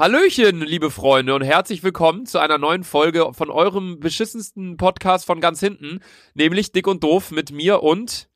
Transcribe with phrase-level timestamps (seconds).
[0.00, 5.42] Hallöchen, liebe Freunde, und herzlich willkommen zu einer neuen Folge von eurem beschissensten Podcast von
[5.42, 6.00] ganz hinten,
[6.32, 8.30] nämlich Dick und Doof mit mir und.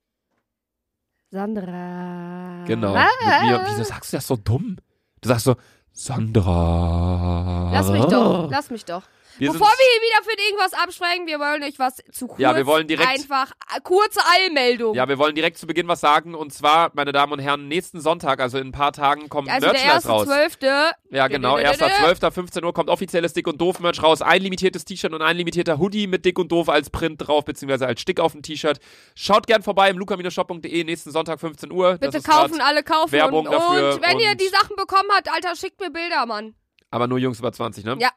[1.30, 2.64] Sandra.
[2.66, 3.64] Genau, mit mir.
[3.66, 4.76] Wieso sagst du das so dumm?
[5.22, 5.56] Du sagst so,
[5.90, 7.63] Sandra.
[7.74, 9.02] Lass mich doch, lass mich doch.
[9.36, 12.38] Wir Bevor wir hier wieder für irgendwas absprechen, wir wollen euch was zu kurz.
[12.38, 14.94] Ja, wir wollen direkt- Einfach äh, kurze Eilmeldung.
[14.94, 16.36] Ja, wir wollen direkt zu Beginn was sagen.
[16.36, 19.62] Und zwar, meine Damen und Herren, nächsten Sonntag, also in ein paar Tagen, kommt also
[19.66, 20.24] der Merchandise erste raus.
[20.26, 20.90] zwölfte.
[21.10, 21.56] Ja, genau.
[21.56, 24.22] 1.12., 15 Uhr kommt offizielles Dick und Doof Merch raus.
[24.22, 27.88] Ein limitiertes T-Shirt und ein limitierter Hoodie mit Dick und Doof als Print drauf, beziehungsweise
[27.88, 28.78] als Stick auf dem T-Shirt.
[29.16, 31.90] Schaut gern vorbei im luca-shop.de, nächsten Sonntag 15 Uhr.
[31.98, 33.10] Das Bitte ist kaufen, alle kaufen.
[33.10, 36.24] Werbung und, dafür und wenn ihr und- die Sachen bekommen habt, Alter, schickt mir Bilder,
[36.26, 36.54] Mann.
[36.94, 37.96] Aber nur Jungs über 20, ne?
[37.98, 38.10] Ja.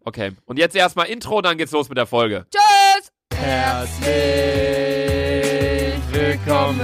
[0.00, 0.32] Okay.
[0.46, 2.44] Und jetzt erstmal Intro, dann geht's los mit der Folge.
[2.50, 3.12] Tschüss.
[3.32, 4.10] Herzlich
[6.10, 6.80] willkommen,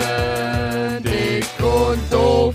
[1.02, 2.54] Dick und Doof.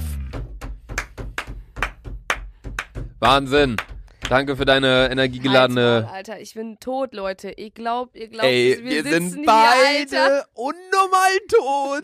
[3.19, 3.75] Wahnsinn.
[4.29, 6.01] Danke für deine energiegeladene.
[6.05, 7.53] Maul, Alter, ich bin tot, Leute.
[7.55, 12.03] Ich glaub, ihr glaubt, Ey, wir, wir sind hier, beide unnormal tot.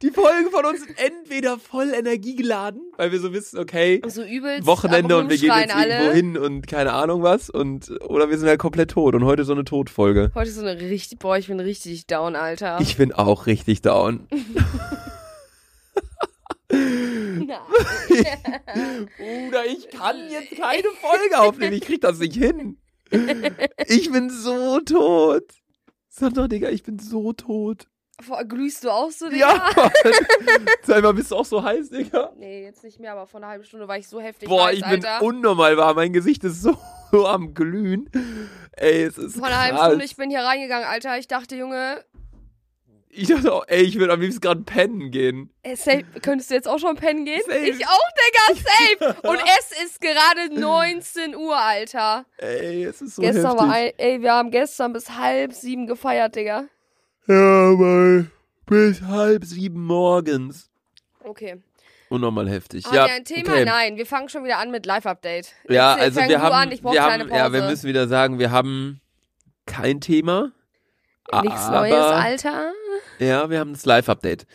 [0.00, 4.64] Die Folgen von uns sind entweder voll energiegeladen, weil wir so wissen, okay, So übelst.
[4.66, 6.14] Wochenende und wir gehen jetzt Rumschreien irgendwo alle.
[6.14, 9.52] hin und keine Ahnung was und oder wir sind halt komplett tot und heute so
[9.52, 10.30] eine Todfolge.
[10.36, 12.78] Heute ist so eine richtig, boah, ich bin richtig down, Alter.
[12.80, 14.28] Ich bin auch richtig down.
[19.16, 21.74] Bruder, ich kann jetzt keine Folge aufnehmen.
[21.74, 22.78] Ich krieg das nicht hin.
[23.86, 25.44] Ich bin so tot.
[26.08, 27.86] Sandra, Digga, ich bin so tot.
[28.26, 29.54] Boah, glühst du auch so, Digga?
[29.76, 29.90] Ja.
[30.82, 32.32] Sag mal, bist du auch so heiß, Digga?
[32.38, 34.78] Nee, jetzt nicht mehr, aber vor einer halben Stunde war ich so heftig Boah, heiß,
[34.78, 35.22] ich bin Alter.
[35.22, 35.96] unnormal warm.
[35.96, 36.78] Mein Gesicht ist so,
[37.12, 38.08] so am Glühen.
[38.72, 39.86] Ey, es ist vor einer halben krass.
[39.88, 41.18] Stunde, ich bin hier reingegangen, Alter.
[41.18, 42.02] Ich dachte, Junge,
[43.18, 45.50] Ich dachte auch, ey, ich würde am liebsten gerade pennen gehen.
[45.62, 47.40] äh, safe, könntest du jetzt auch schon pennen gehen?
[47.46, 47.58] Safe.
[47.58, 48.62] Ich auch, Digga,
[49.14, 49.28] safe.
[49.28, 52.26] Und es ist gerade 19 Uhr, Alter.
[52.36, 53.60] Ey, es ist so gestern heftig.
[53.60, 56.64] war ein, ey, wir haben gestern bis halb sieben gefeiert, Digga.
[57.26, 58.30] ja, mal
[58.66, 60.68] bis halb sieben morgens.
[61.24, 61.56] Okay.
[62.08, 62.84] Unnormal heftig.
[62.86, 63.52] Haben ja, wir ein Thema?
[63.52, 63.64] okay.
[63.64, 65.54] Nein, wir fangen schon wieder an mit Live-Update.
[65.68, 68.50] Ja, also wir haben, An, ich brauch wir haben, ja, wir müssen wieder sagen, wir
[68.50, 69.00] haben
[69.64, 70.52] kein Thema.
[71.42, 72.72] Nichts Neues, Alter.
[73.18, 74.46] Ja, wir haben das Live-Update.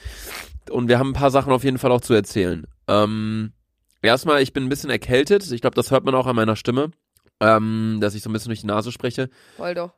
[0.70, 2.66] Und wir haben ein paar Sachen auf jeden Fall auch zu erzählen.
[2.88, 3.54] Ähm,
[4.02, 5.50] erstmal, ich bin ein bisschen erkältet.
[5.52, 6.92] Ich glaube, das hört man auch an meiner Stimme.
[7.40, 9.30] Ähm, dass ich so ein bisschen durch die Nase spreche.
[9.58, 9.92] Voll doch.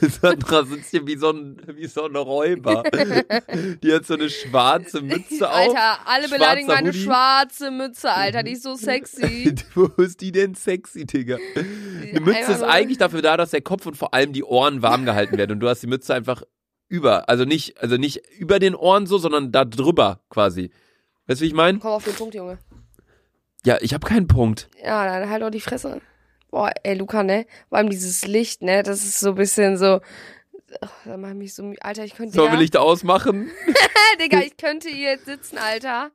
[0.20, 2.82] Sandra sitzt hier wie so ein, wie so ein Räuber.
[3.82, 5.56] Die hat so eine schwarze Mütze auf.
[5.56, 7.02] Alter, alle beleidigen meine Hoodie.
[7.02, 8.42] schwarze Mütze, Alter.
[8.42, 9.54] Die ist so sexy.
[9.74, 11.38] Wo ist die denn sexy, Digga?
[11.56, 15.04] Eine Mütze ist eigentlich dafür da, dass der Kopf und vor allem die Ohren warm
[15.04, 15.52] gehalten werden.
[15.52, 16.42] Und du hast die Mütze einfach
[16.88, 17.28] über.
[17.28, 20.70] Also nicht, also nicht über den Ohren so, sondern da drüber quasi.
[21.26, 21.78] Weißt du, wie ich meine?
[21.78, 22.58] Komm auf den Punkt, Junge.
[23.64, 24.68] Ja, ich habe keinen Punkt.
[24.82, 26.00] Ja, dann halt doch die Fresse.
[26.50, 27.46] Boah, ey, Luca, ne?
[27.68, 28.82] Vor allem dieses Licht, ne?
[28.82, 30.00] Das ist so ein bisschen so.
[30.80, 31.72] Ach, da mach ich mich so.
[31.80, 32.34] Alter, ich könnte.
[32.34, 33.50] Sollen ja, wir Licht ausmachen?
[34.20, 36.10] Digga, ich könnte hier jetzt sitzen, Alter.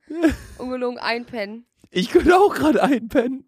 [0.58, 1.66] Ungelogen einpennen.
[1.92, 3.46] Ich könnte auch gerade einpennen.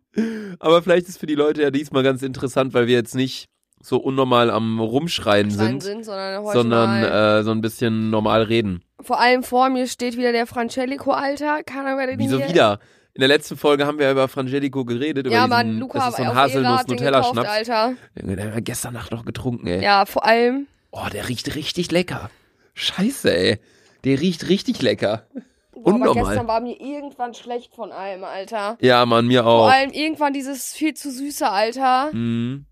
[0.59, 3.49] Aber vielleicht ist für die Leute ja diesmal ganz interessant, weil wir jetzt nicht
[3.81, 8.83] so unnormal am Rumschreien Schreien sind, sind, sondern sondern äh, so ein bisschen normal reden.
[9.01, 11.63] Vor allem vor mir steht wieder der Francelico, Alter.
[11.63, 12.49] Keiner wer den Wieso hier...
[12.49, 12.79] wieder?
[13.15, 15.25] In der letzten Folge haben wir über Frangelico geredet.
[15.27, 17.49] Ja, über Mann, diesen, Luca das ist so ein Haselnuss-Nutella-Schnaps.
[17.49, 17.93] Alter.
[18.15, 19.81] Den haben wir gestern Nacht noch getrunken, ey.
[19.81, 20.67] Ja, vor allem.
[20.91, 22.29] Oh, der riecht richtig lecker.
[22.73, 23.59] Scheiße, ey.
[24.03, 25.25] Der riecht richtig lecker.
[25.71, 26.23] Boah, aber Unnormal.
[26.25, 28.77] gestern war mir irgendwann schlecht von allem, Alter.
[28.81, 29.71] Ja, Mann, mir Vor auch.
[29.71, 32.11] allem irgendwann dieses viel zu süße, Alter.
[32.13, 32.65] Mhm.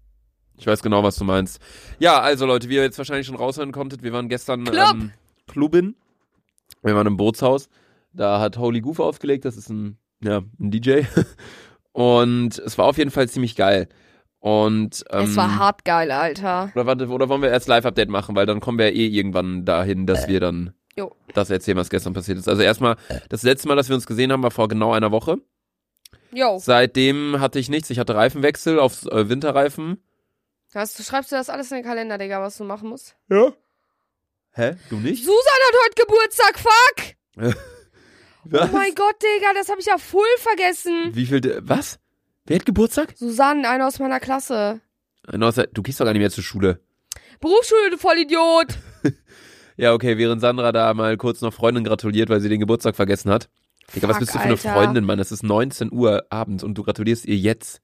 [0.58, 1.62] Ich weiß genau, was du meinst.
[2.00, 4.92] Ja, also Leute, wie ihr jetzt wahrscheinlich schon raushören konntet, wir waren gestern Club.
[4.92, 5.12] ähm,
[5.48, 5.96] Clubin.
[6.82, 7.70] Wir waren im Bootshaus.
[8.12, 11.02] Da hat Holy Goof aufgelegt, das ist ein, ja, ein DJ.
[11.92, 13.88] Und es war auf jeden Fall ziemlich geil.
[14.40, 16.72] Und ähm, es war hart geil, Alter.
[16.76, 19.64] Oder, warte, oder wollen wir erst Live-Update machen, weil dann kommen wir ja eh irgendwann
[19.64, 21.16] dahin, dass wir dann Jo.
[21.34, 22.50] das erzählen, was gestern passiert ist.
[22.50, 22.98] Also erstmal,
[23.30, 25.38] das letzte Mal, dass wir uns gesehen haben, war vor genau einer Woche.
[26.34, 26.58] Jo.
[26.60, 27.90] Seitdem hatte ich nichts.
[27.90, 30.04] Ich hatte Reifenwechsel auf äh, Winterreifen.
[30.74, 33.16] Hast, du schreibst du das alles in den Kalender, Digga, was du machen musst?
[33.30, 33.54] Ja.
[34.52, 34.76] Hä?
[34.90, 35.24] Du nicht?
[35.24, 37.56] Susan hat heute Geburtstag, fuck!
[38.46, 38.70] Was?
[38.70, 41.12] Oh mein Gott, Digga, das habe ich ja voll vergessen.
[41.14, 41.42] Wie viel?
[41.64, 42.00] Was?
[42.46, 43.14] Wer hat Geburtstag?
[43.16, 44.82] Susanne, einer aus meiner Klasse.
[45.32, 46.82] Äh, Nossa, Du gehst doch gar nicht mehr zur Schule.
[47.40, 48.78] Berufsschule, du Vollidiot.
[49.76, 53.32] Ja, okay, während Sandra da mal kurz noch Freundin gratuliert, weil sie den Geburtstag vergessen
[53.32, 53.50] hat.
[53.96, 54.72] Digga, was bist du für eine Alter.
[54.72, 55.18] Freundin, Mann?
[55.18, 57.82] Es ist 19 Uhr abends und du gratulierst ihr jetzt.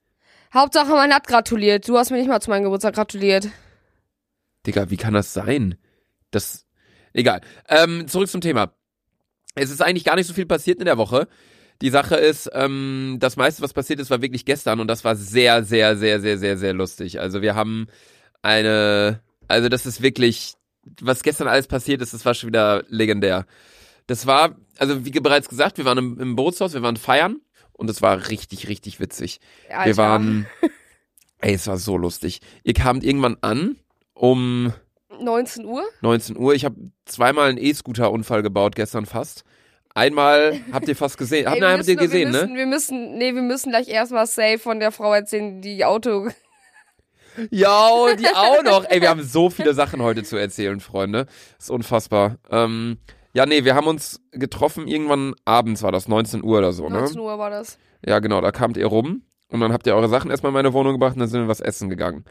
[0.54, 1.88] Hauptsache, man hat gratuliert.
[1.88, 3.48] Du hast mir nicht mal zu meinem Geburtstag gratuliert.
[4.68, 5.78] Digga, wie kann das sein?
[6.30, 6.64] Das.
[7.12, 7.40] Egal.
[7.68, 8.72] Ähm, zurück zum Thema.
[9.54, 11.28] Es ist eigentlich gar nicht so viel passiert in der Woche.
[11.82, 15.16] Die Sache ist, ähm, das meiste, was passiert ist, war wirklich gestern und das war
[15.16, 17.20] sehr, sehr, sehr, sehr, sehr, sehr lustig.
[17.20, 17.86] Also wir haben
[18.42, 20.54] eine, also das ist wirklich,
[21.00, 23.46] was gestern alles passiert ist, das war schon wieder legendär.
[24.06, 27.40] Das war, also wie bereits gesagt, wir waren im, im Bootshaus, wir waren feiern
[27.72, 29.40] und es war richtig, richtig witzig.
[29.70, 29.86] Alter.
[29.86, 30.46] Wir waren,
[31.38, 32.40] ey, es war so lustig.
[32.62, 33.76] Ihr kamt irgendwann an
[34.12, 34.74] um
[35.22, 35.84] 19 Uhr?
[36.02, 36.54] 19 Uhr.
[36.54, 39.44] Ich habe zweimal einen E-Scooter-Unfall gebaut, gestern fast.
[39.94, 41.46] Einmal habt ihr fast gesehen.
[41.46, 42.46] Hab, Ey, nein, habt ihr gesehen, wir ne?
[42.46, 46.28] müssen, Wir müssen, nee, wir müssen gleich erstmal safe von der Frau erzählen, die Auto.
[47.50, 48.84] Ja, die auch noch.
[48.88, 51.26] Ey, wir haben so viele Sachen heute zu erzählen, Freunde.
[51.58, 52.36] ist unfassbar.
[52.50, 52.98] Ähm,
[53.32, 56.98] ja, nee, wir haben uns getroffen irgendwann abends, war das 19 Uhr oder so, ne?
[57.00, 57.78] 19 Uhr war das.
[58.04, 60.72] Ja, genau, da kamt ihr rum und dann habt ihr eure Sachen erstmal in meine
[60.72, 62.24] Wohnung gebracht und dann sind wir was essen gegangen.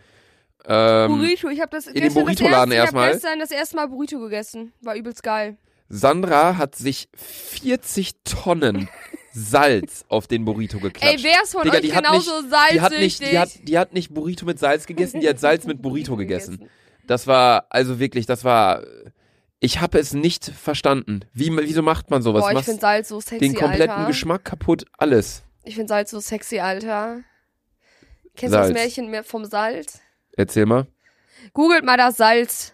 [0.66, 3.04] Ähm, Burrito, ich habe das den gestern Burrito-Laden erstmal.
[3.04, 4.74] Ich habe gestern das erste Mal Burrito gegessen.
[4.82, 5.58] War übelst geil.
[5.90, 8.90] Sandra hat sich 40 Tonnen
[9.34, 11.16] Salz auf den Burrito geklatscht.
[11.16, 12.80] Ey, wer ist von Digga, euch die hat genauso nicht, salzsüchtig?
[12.80, 15.66] die hat nicht, die hat, die hat nicht Burrito mit Salz gegessen, die hat Salz
[15.66, 16.70] mit Burrito gegessen.
[17.08, 18.84] Das war, also wirklich, das war,
[19.60, 21.22] ich habe es nicht verstanden.
[21.34, 22.44] Wie, wieso macht man sowas?
[22.44, 24.08] Boah, ich finde Salz so sexy, den kompletten Alter.
[24.08, 25.44] Geschmack kaputt, alles.
[25.64, 27.22] Ich finde Salz so sexy, Alter.
[28.36, 30.00] Kennst du das Märchen vom Salz?
[30.34, 30.88] Erzähl mal.
[31.54, 32.74] Googelt mal das Salz.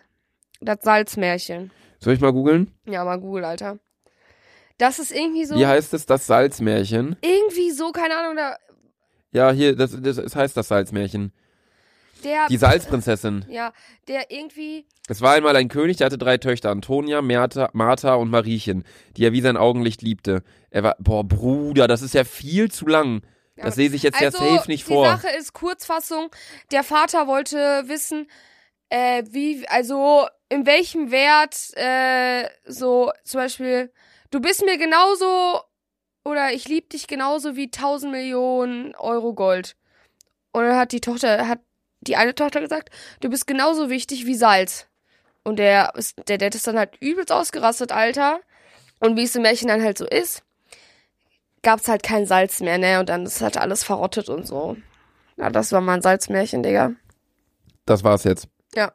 [0.62, 1.72] Das Salzmärchen.
[2.00, 2.72] Soll ich mal googeln?
[2.86, 3.80] Ja, mal Google, Alter.
[4.78, 5.56] Das ist irgendwie so.
[5.56, 7.16] Wie heißt es, das Salzmärchen?
[7.22, 8.56] irgendwie so, keine Ahnung, da,
[9.32, 11.32] Ja, hier, das, das, das heißt das Salzmärchen.
[12.24, 12.48] der.
[12.50, 13.46] Die Salzprinzessin.
[13.50, 13.72] Ja,
[14.08, 14.86] der irgendwie.
[15.08, 18.84] Es war einmal ein König, der hatte drei Töchter, Antonia, Merta, Martha und Mariechen,
[19.16, 20.44] die er wie sein Augenlicht liebte.
[20.72, 23.22] Er war, boah, Bruder, das ist ja viel zu lang.
[23.56, 25.06] Das lese ich jetzt also, ja safe nicht die vor.
[25.06, 26.30] Sache ist Kurzfassung.
[26.72, 28.30] Der Vater wollte wissen,
[28.90, 33.92] äh, wie, also in welchem Wert, äh, so zum Beispiel,
[34.32, 35.62] du bist mir genauso
[36.24, 39.76] oder ich lieb dich genauso wie 1000 Millionen Euro Gold.
[40.52, 41.60] Und dann hat die Tochter, hat
[42.02, 42.90] die eine Tochter gesagt,
[43.22, 44.88] du bist genauso wichtig wie Salz.
[45.44, 45.94] Und der,
[46.28, 48.40] der Dad ist dann halt übelst ausgerastet, Alter.
[49.00, 50.44] Und wie es im Märchen dann halt so ist,
[51.66, 53.02] gab's halt kein Salz mehr, ne?
[53.02, 54.78] Und dann ist halt alles verrottet und so.
[55.36, 56.92] Ja, das war mal ein Salzmärchen, Digga.
[57.86, 58.48] Das war's jetzt.
[58.74, 58.94] Ja.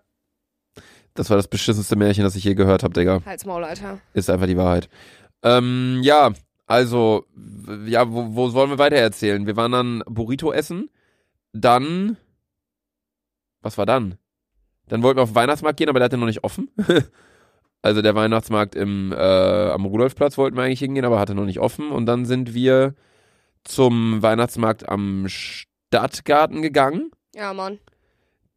[1.15, 3.21] Das war das beschissenste Märchen, das ich je gehört habe, Digga.
[3.27, 4.01] Halt's Maul, Alter.
[4.15, 4.89] Ist einfach die Wahrheit.
[5.43, 6.31] Ähm, ja,
[6.67, 7.27] also,
[7.85, 9.47] ja, wo, wo wollen wir weiter erzählen?
[9.47, 10.89] Wir waren dann Burrito essen,
[11.53, 12.17] dann,
[13.61, 14.17] was war dann?
[14.89, 16.71] Dann wollten wir auf den Weihnachtsmarkt gehen, aber der hatte noch nicht offen.
[17.83, 21.61] also der Weihnachtsmarkt im, äh, am Rudolfplatz wollten wir eigentlich hingehen, aber hatte noch nicht
[21.61, 21.91] offen.
[21.91, 22.95] Und dann sind wir
[23.65, 27.11] zum Weihnachtsmarkt am Stadtgarten gegangen.
[27.35, 27.79] Ja, Mann.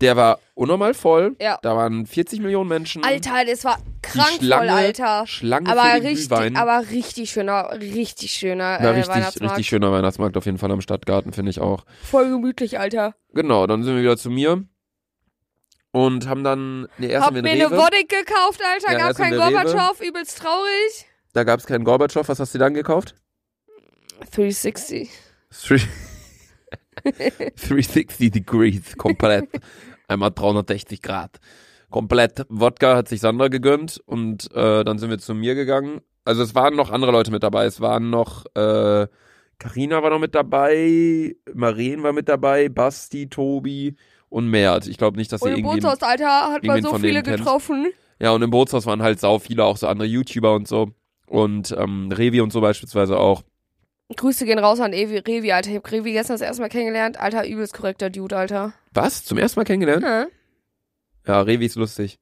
[0.01, 1.37] Der war unnormal voll.
[1.39, 1.59] Ja.
[1.61, 3.05] Da waren 40 Millionen Menschen.
[3.05, 5.27] Alter, das war krank Schlange, voll, Alter.
[5.27, 6.57] Schlange Aber für den richtig, Glühwein.
[6.57, 9.51] aber richtig schöner, richtig schöner äh, richtig, Weihnachtsmarkt.
[9.53, 11.85] richtig schöner Weihnachtsmarkt auf jeden Fall am Stadtgarten, finde ich auch.
[12.01, 13.15] Voll gemütlich, Alter.
[13.33, 14.65] Genau, dann sind wir wieder zu mir
[15.93, 18.91] und haben dann, nee, erst Hab mir in eine Wodek gekauft, Alter.
[18.91, 19.51] Ja, Gab erst in kein der Rewe.
[19.63, 21.05] Gorbatschow, übelst traurig.
[21.33, 23.15] da gab es keinen Gorbatschow, was hast du dann gekauft?
[24.35, 25.09] 360.
[25.51, 25.79] Three-
[27.03, 29.49] 360 Degrees, komplett.
[30.07, 31.39] Einmal 360 Grad.
[31.89, 32.45] Komplett.
[32.49, 36.01] Wodka hat sich Sandra gegönnt und äh, dann sind wir zu mir gegangen.
[36.25, 37.65] Also es waren noch andere Leute mit dabei.
[37.65, 39.07] Es waren noch, äh,
[39.59, 43.95] Carina war noch mit dabei, Maren war mit dabei, Basti, Tobi
[44.33, 44.87] und Mert.
[44.87, 45.81] Ich glaube nicht, dass Und ihr im irgendwie...
[45.81, 47.87] Bootshaus, Alter, hat man so viele getroffen.
[48.19, 50.91] Ja, und im Bootshaus waren halt sau viele, auch so andere YouTuber und so.
[51.27, 53.43] Und ähm, Revi und so beispielsweise auch.
[54.15, 55.69] Grüße gehen raus an Evi, Revi, Alter.
[55.69, 57.19] Ich hab Revi gestern das erste Mal kennengelernt.
[57.19, 58.73] Alter, übelst korrekter Dude, Alter.
[58.91, 59.23] Was?
[59.23, 60.03] Zum ersten Mal kennengelernt?
[60.05, 60.25] Hm?
[61.27, 62.19] Ja, Revi ist lustig.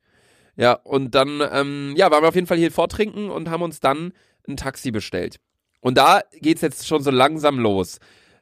[0.58, 3.80] Ja, und dann, ähm, ja, waren wir auf jeden Fall hier vortrinken und haben uns
[3.80, 4.13] dann
[4.48, 5.39] ein Taxi bestellt.
[5.80, 8.00] Und da geht's jetzt schon so langsam los.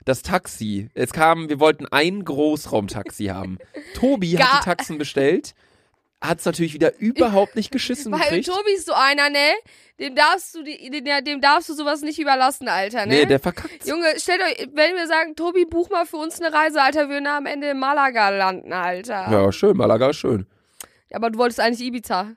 [0.09, 3.59] Das Taxi, es kam, wir wollten ein Großraumtaxi haben.
[3.93, 5.53] Tobi Gar- hat die Taxen bestellt,
[6.19, 8.47] hat's natürlich wieder überhaupt nicht geschissen Weil gekriegt.
[8.47, 9.51] Tobi ist so einer, ne?
[9.99, 13.17] Dem darfst du, die, dem, dem darfst du sowas nicht überlassen, Alter, ne?
[13.19, 13.85] Nee, der verkackt.
[13.85, 17.09] Junge, stellt euch, wenn wir sagen, Tobi, buch mal für uns eine Reise, Alter, wir
[17.17, 19.27] würden am Ende in Malaga landen, Alter.
[19.31, 20.47] Ja, schön, Malaga ist schön.
[21.13, 22.31] Aber du wolltest eigentlich Ibiza.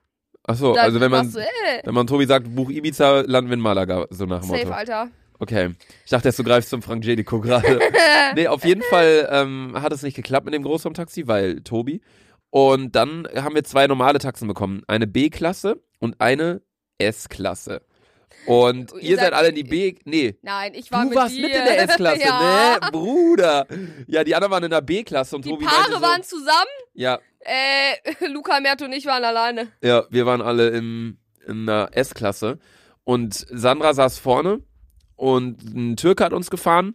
[0.46, 1.44] Ach so, Dann also wenn man, Du, äh,
[1.84, 4.74] wenn man Tobi sagt, Buch Ibiza, landen wir in Malaga, so nach dem safe, Motto.
[4.76, 5.10] Alter.
[5.42, 5.74] Okay.
[6.04, 7.80] Ich dachte erst, du greifst zum Frank Jelico gerade.
[8.36, 12.00] nee, auf jeden Fall ähm, hat es nicht geklappt mit dem Großraumtaxi, weil Tobi.
[12.50, 14.82] Und dann haben wir zwei normale Taxen bekommen.
[14.86, 16.62] Eine B-Klasse und eine
[16.98, 17.82] S-Klasse.
[18.46, 19.96] Und Ihr ihr, seid- seid alle in die B.
[20.04, 20.38] Nee.
[20.42, 21.42] Nein, ich war Du mit warst dir.
[21.42, 22.78] mit in der S-Klasse, ja.
[22.80, 22.90] ne?
[22.92, 23.66] Bruder.
[24.06, 26.70] Ja, die anderen waren in der B-Klasse und Die Tobi Paare so, waren zusammen.
[26.94, 29.66] Ja, Äh, Luca, Mert und ich waren alleine.
[29.82, 31.18] Ja, wir waren alle im,
[31.48, 32.60] in der S-Klasse
[33.02, 34.60] und Sandra saß vorne
[35.22, 36.94] und ein Türke hat uns gefahren.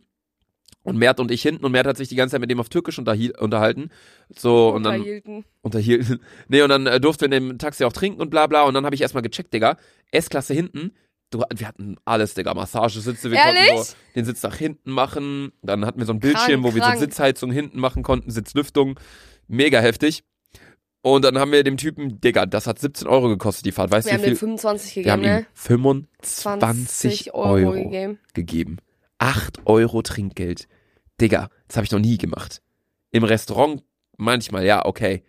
[0.84, 2.68] Und Mert und ich hinten und Mert hat sich die ganze Zeit mit dem auf
[2.68, 3.90] Türkisch unterhalten.
[4.30, 5.46] So, und dann Unterhielten.
[5.62, 6.20] unterhielten.
[6.50, 8.64] Nee, und dann äh, durften wir in dem Taxi auch trinken und bla bla.
[8.64, 9.78] Und dann habe ich erstmal gecheckt, Digga.
[10.12, 10.92] S-Klasse hinten.
[11.30, 12.54] Du, wir hatten alles, Digga.
[12.54, 13.68] Massagesitze, wir Ehrlich?
[13.70, 15.54] konnten so den Sitz nach hinten machen.
[15.62, 16.96] Dann hatten wir so ein Bildschirm, wo wir krank.
[16.96, 19.00] so Sitzheizung hinten machen konnten, Sitzlüftung.
[19.48, 20.24] Mega heftig.
[21.02, 23.92] Und dann haben wir dem Typen, Digga, das hat 17 Euro gekostet, die Fahrt.
[23.92, 24.38] Weißt Wir du, haben wie viel?
[24.38, 25.48] 25 Wir haben gegeben, ihm ne?
[25.54, 28.20] 25 Euro, Euro gegeben.
[28.34, 28.78] gegeben.
[29.20, 30.68] 8 Euro Trinkgeld.
[31.22, 32.62] Digga, das habe ich noch nie gemacht.
[33.12, 33.84] Im Restaurant
[34.18, 35.24] manchmal, ja, okay.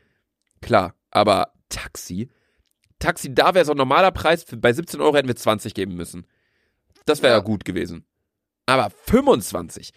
[0.60, 2.28] Klar, aber Taxi?
[2.98, 4.44] Taxi, da wäre so ein normaler Preis.
[4.56, 6.26] Bei 17 Euro hätten wir 20 geben müssen.
[7.06, 7.38] Das wäre ja.
[7.38, 7.44] Ja.
[7.44, 8.04] gut gewesen.
[8.66, 9.92] Aber 25?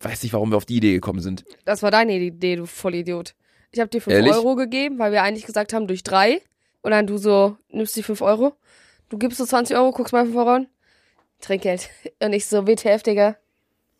[0.00, 1.44] Weiß nicht, warum wir auf die Idee gekommen sind.
[1.64, 3.34] Das war deine Idee, du Vollidiot.
[3.74, 4.32] Ich habe dir 5 Ehrlich?
[4.34, 6.40] Euro gegeben, weil wir eigentlich gesagt haben, durch drei.
[6.82, 8.52] Und dann du so, nimmst die 5 Euro.
[9.08, 10.66] Du gibst so 20 Euro, guckst mal 5 Euro an.
[11.40, 11.90] Trinkgeld.
[12.22, 13.36] Und ich so, WTF, Digga.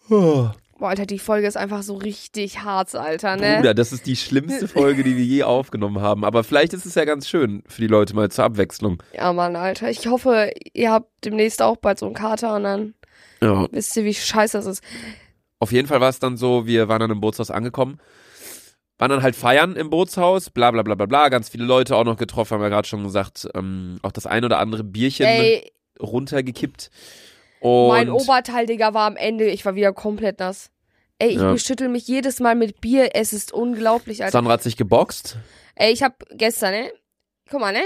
[0.08, 3.56] Boah, Alter, die Folge ist einfach so richtig hart, Alter, ne?
[3.56, 6.24] Bruder, das ist die schlimmste Folge, die wir je aufgenommen haben.
[6.24, 9.02] Aber vielleicht ist es ja ganz schön für die Leute mal zur Abwechslung.
[9.12, 9.88] Ja, Mann, Alter.
[9.90, 12.94] Ich hoffe, ihr habt demnächst auch bald so einen Kater und dann
[13.40, 13.66] Ja.
[13.72, 14.84] wisst ihr, wie scheiße das ist.
[15.58, 17.98] Auf jeden Fall war es dann so, wir waren dann im Bootshaus angekommen,
[18.98, 22.04] waren dann halt feiern im Bootshaus, bla bla bla bla bla, ganz viele Leute auch
[22.04, 25.72] noch getroffen, haben wir gerade schon gesagt, ähm, auch das ein oder andere Bierchen Ey,
[26.00, 26.90] runtergekippt.
[27.60, 30.70] Und mein Oberteil, Digga, war am Ende, ich war wieder komplett nass.
[31.18, 31.52] Ey, ich Ja.
[31.52, 33.10] beschüttel mich jedes Mal mit Bier.
[33.14, 34.32] Es ist unglaublich, Alter.
[34.32, 35.38] Sandra hat sich geboxt.
[35.76, 36.92] Ey, ich hab gestern, ne?
[37.50, 37.82] Guck mal, ne?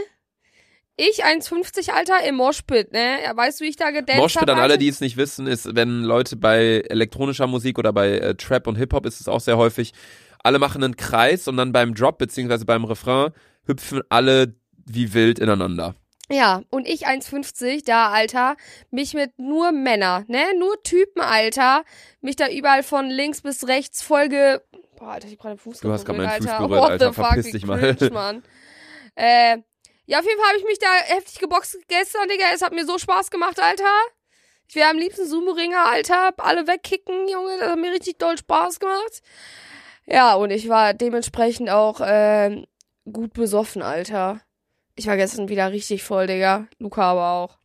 [0.97, 3.19] Ich 1,50, Alter, im Moshpit, ne?
[3.35, 6.03] Weißt du, wie ich da gedanced Moshpit an alle, die es nicht wissen, ist, wenn
[6.03, 9.93] Leute bei elektronischer Musik oder bei äh, Trap und Hip-Hop ist es auch sehr häufig,
[10.42, 13.33] alle machen einen Kreis und dann beim Drop beziehungsweise beim Refrain
[13.66, 14.54] hüpfen alle
[14.87, 15.95] wie wild ineinander.
[16.30, 18.57] Ja, und ich 1,50 da, Alter,
[18.90, 20.45] mich mit nur Männer, ne?
[20.59, 21.85] Nur Typen, Alter.
[22.21, 24.62] Mich da überall von links bis rechts Folge.
[24.99, 26.66] Boah, Alter, ich hab gerade den Fuß Du hast gerade meinen Fuß Alter.
[26.66, 27.09] berührt, What Alter.
[27.09, 27.78] the fuck, Verpiss wie dich mal.
[27.95, 28.42] cringe, Mann.
[29.14, 29.59] Äh,
[30.07, 32.45] ja, auf jeden Fall habe ich mich da heftig geboxt gestern, Digga.
[32.54, 33.85] Es hat mir so Spaß gemacht, Alter.
[34.68, 36.35] Ich wäre am liebsten Sumo-Ringer, Alter.
[36.38, 37.57] Alle wegkicken, Junge.
[37.59, 39.23] Das hat mir richtig doll Spaß gemacht.
[40.11, 42.67] Ja, und ich war dementsprechend auch ähm,
[43.11, 44.41] gut besoffen, Alter.
[44.95, 46.67] Ich war gestern wieder richtig voll, Digga.
[46.79, 47.59] Luca aber auch.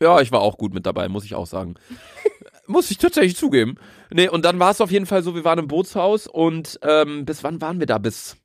[0.00, 1.74] Ja, ich war auch gut mit dabei, muss ich auch sagen.
[2.66, 3.76] muss ich tatsächlich zugeben.
[4.10, 7.26] Nee, und dann war es auf jeden Fall so, wir waren im Bootshaus und ähm,
[7.26, 7.98] bis wann waren wir da?
[7.98, 8.36] Bis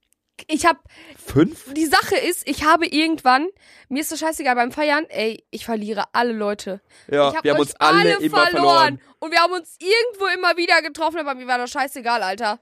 [0.47, 0.77] Ich hab,
[1.17, 1.73] fünf?
[1.73, 3.47] die Sache ist, ich habe irgendwann,
[3.87, 6.81] mir ist das scheißegal beim Feiern, ey, ich verliere alle Leute.
[7.09, 9.01] Ja, ich hab wir haben uns alle, immer verloren.
[9.19, 12.59] Und wir haben uns irgendwo immer wieder getroffen, aber mir war das scheißegal, Alter.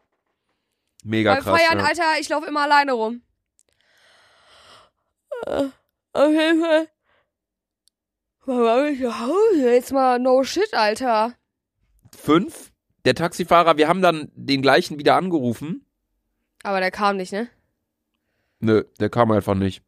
[1.08, 1.60] Mega beim krass.
[1.62, 1.86] Feiern, ja.
[1.86, 3.22] Alter, ich laufe immer alleine rum.
[5.46, 5.68] Äh,
[6.14, 6.88] Auf jeden Fall.
[9.56, 11.34] Jetzt mal no shit, Alter.
[12.18, 12.72] Fünf?
[13.06, 15.86] Der Taxifahrer, wir haben dann den gleichen wieder angerufen.
[16.64, 17.50] Aber der kam nicht, ne?
[18.60, 19.82] Nö, der kam einfach nicht.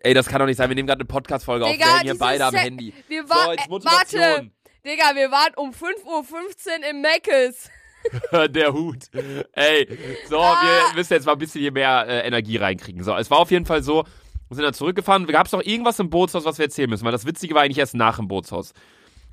[0.00, 0.68] Ey, das kann doch nicht sein.
[0.68, 1.72] Wir nehmen gerade eine Podcast-Folge auf.
[1.72, 2.92] Wir hängen hier beide am Handy.
[3.08, 4.20] Wir So, waren, jetzt äh, Motivation.
[4.20, 4.50] warte,
[4.84, 7.70] Digga, wir waren um 5.15 Uhr im Meckes.
[8.48, 9.04] der Hut.
[9.52, 10.88] Ey, so, Ah.
[10.90, 13.02] wir müssen jetzt mal ein bisschen hier mehr äh, Energie reinkriegen.
[13.04, 14.04] So, es war auf jeden Fall so,
[14.48, 15.26] wir sind dann zurückgefahren.
[15.26, 17.04] Gab es noch irgendwas im Bootshaus, was wir erzählen müssen?
[17.04, 18.72] Weil das Witzige war eigentlich erst nach dem Bootshaus.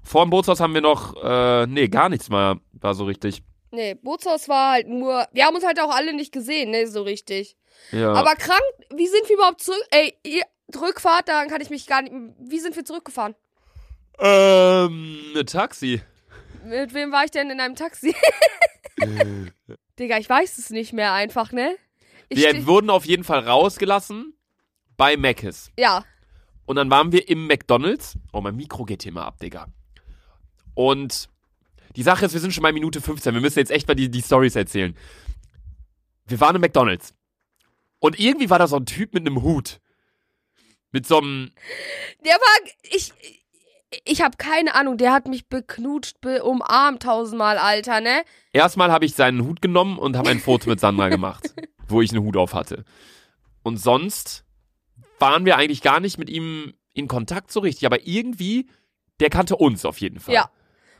[0.04, 3.44] Vor dem Bootshaus haben wir noch, äh, nee, gar nichts mal, war so richtig.
[3.72, 5.28] Nee, Bootshaus war halt nur.
[5.32, 7.56] Wir haben uns halt auch alle nicht gesehen, ne, so richtig.
[7.92, 8.12] Ja.
[8.14, 8.62] Aber krank,
[8.96, 9.82] wie sind wir überhaupt zurück?
[9.92, 10.44] Ey, ihr
[10.80, 12.14] Rückfahrt, daran kann ich mich gar nicht.
[12.40, 13.36] Wie sind wir zurückgefahren?
[14.20, 16.02] ähm, eine Taxi.
[16.64, 18.16] Mit wem war ich denn in einem Taxi?
[20.00, 21.76] Digga, ich weiß es nicht mehr einfach, ne?
[22.30, 24.34] Ich Wir wurden auf jeden Fall rausgelassen
[24.98, 25.72] bei Mc's.
[25.78, 26.06] ja,
[26.66, 28.18] Und dann waren wir im McDonalds.
[28.32, 29.68] Oh, mein Mikro geht hier mal ab, Digga.
[30.74, 31.30] Und
[31.96, 33.34] die Sache ist, wir sind schon bei Minute 15.
[33.34, 34.96] Wir müssen jetzt echt mal die, die Stories erzählen.
[36.26, 37.14] Wir waren im McDonalds.
[38.00, 39.80] Und irgendwie war da so ein Typ mit einem Hut.
[40.92, 41.52] Mit so einem.
[42.26, 42.70] der war.
[42.84, 43.14] Ich.
[44.06, 48.24] Ich habe keine Ahnung, der hat mich beknutscht, be umarmt tausendmal, Alter, ne?
[48.54, 51.54] Erstmal habe ich seinen Hut genommen und habe ein Foto mit Sandra gemacht,
[51.88, 52.86] wo ich einen Hut auf hatte.
[53.64, 54.46] Und sonst
[55.20, 57.86] waren wir eigentlich gar nicht mit ihm in Kontakt so richtig.
[57.86, 58.70] Aber irgendwie,
[59.20, 60.34] der kannte uns auf jeden Fall.
[60.34, 60.50] Ja.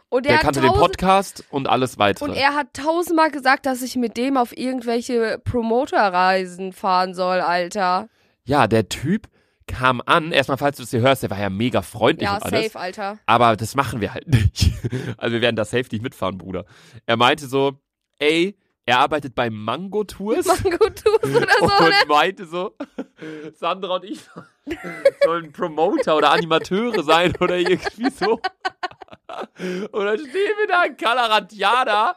[0.10, 2.30] Und Der der, kannte den Podcast und alles weitere.
[2.30, 8.10] Und er hat tausendmal gesagt, dass ich mit dem auf irgendwelche Promoterreisen fahren soll, Alter.
[8.44, 9.30] Ja, der Typ
[9.72, 10.32] kam an.
[10.32, 12.66] Erstmal, falls du es hier hörst, der war ja mega freundlich Ja, und alles.
[12.74, 13.20] safe, Alter.
[13.26, 14.72] Aber das machen wir halt nicht.
[15.18, 16.66] Also wir werden da safe nicht mitfahren, Bruder.
[17.06, 17.74] Er meinte so,
[18.20, 21.96] ey, er arbeitet bei Mango Tours Mango Tours oder so, und ne?
[22.08, 22.76] meinte so,
[23.54, 24.20] Sandra und ich
[25.24, 28.40] sollen Promoter oder Animateure sein oder irgendwie so.
[29.92, 32.16] Und dann stehen wir da in Calaratiana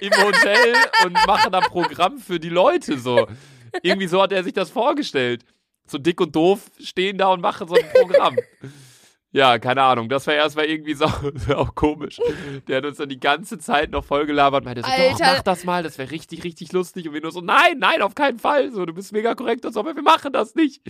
[0.00, 3.26] im Hotel und machen da Programm für die Leute so.
[3.82, 5.44] Irgendwie so hat er sich das vorgestellt.
[5.86, 8.36] So dick und doof stehen da und machen so ein Programm.
[9.34, 10.08] Ja, keine Ahnung.
[10.08, 11.06] Das war erstmal irgendwie so,
[11.56, 12.20] auch komisch.
[12.68, 15.64] Der hat uns dann die ganze Zeit noch vollgelabert und meinte so, doch, mach das
[15.64, 17.08] mal, das wäre richtig, richtig lustig.
[17.08, 18.70] Und wir nur so, nein, nein, auf keinen Fall.
[18.70, 20.82] So, du bist mega korrekt und so, aber wir machen das nicht.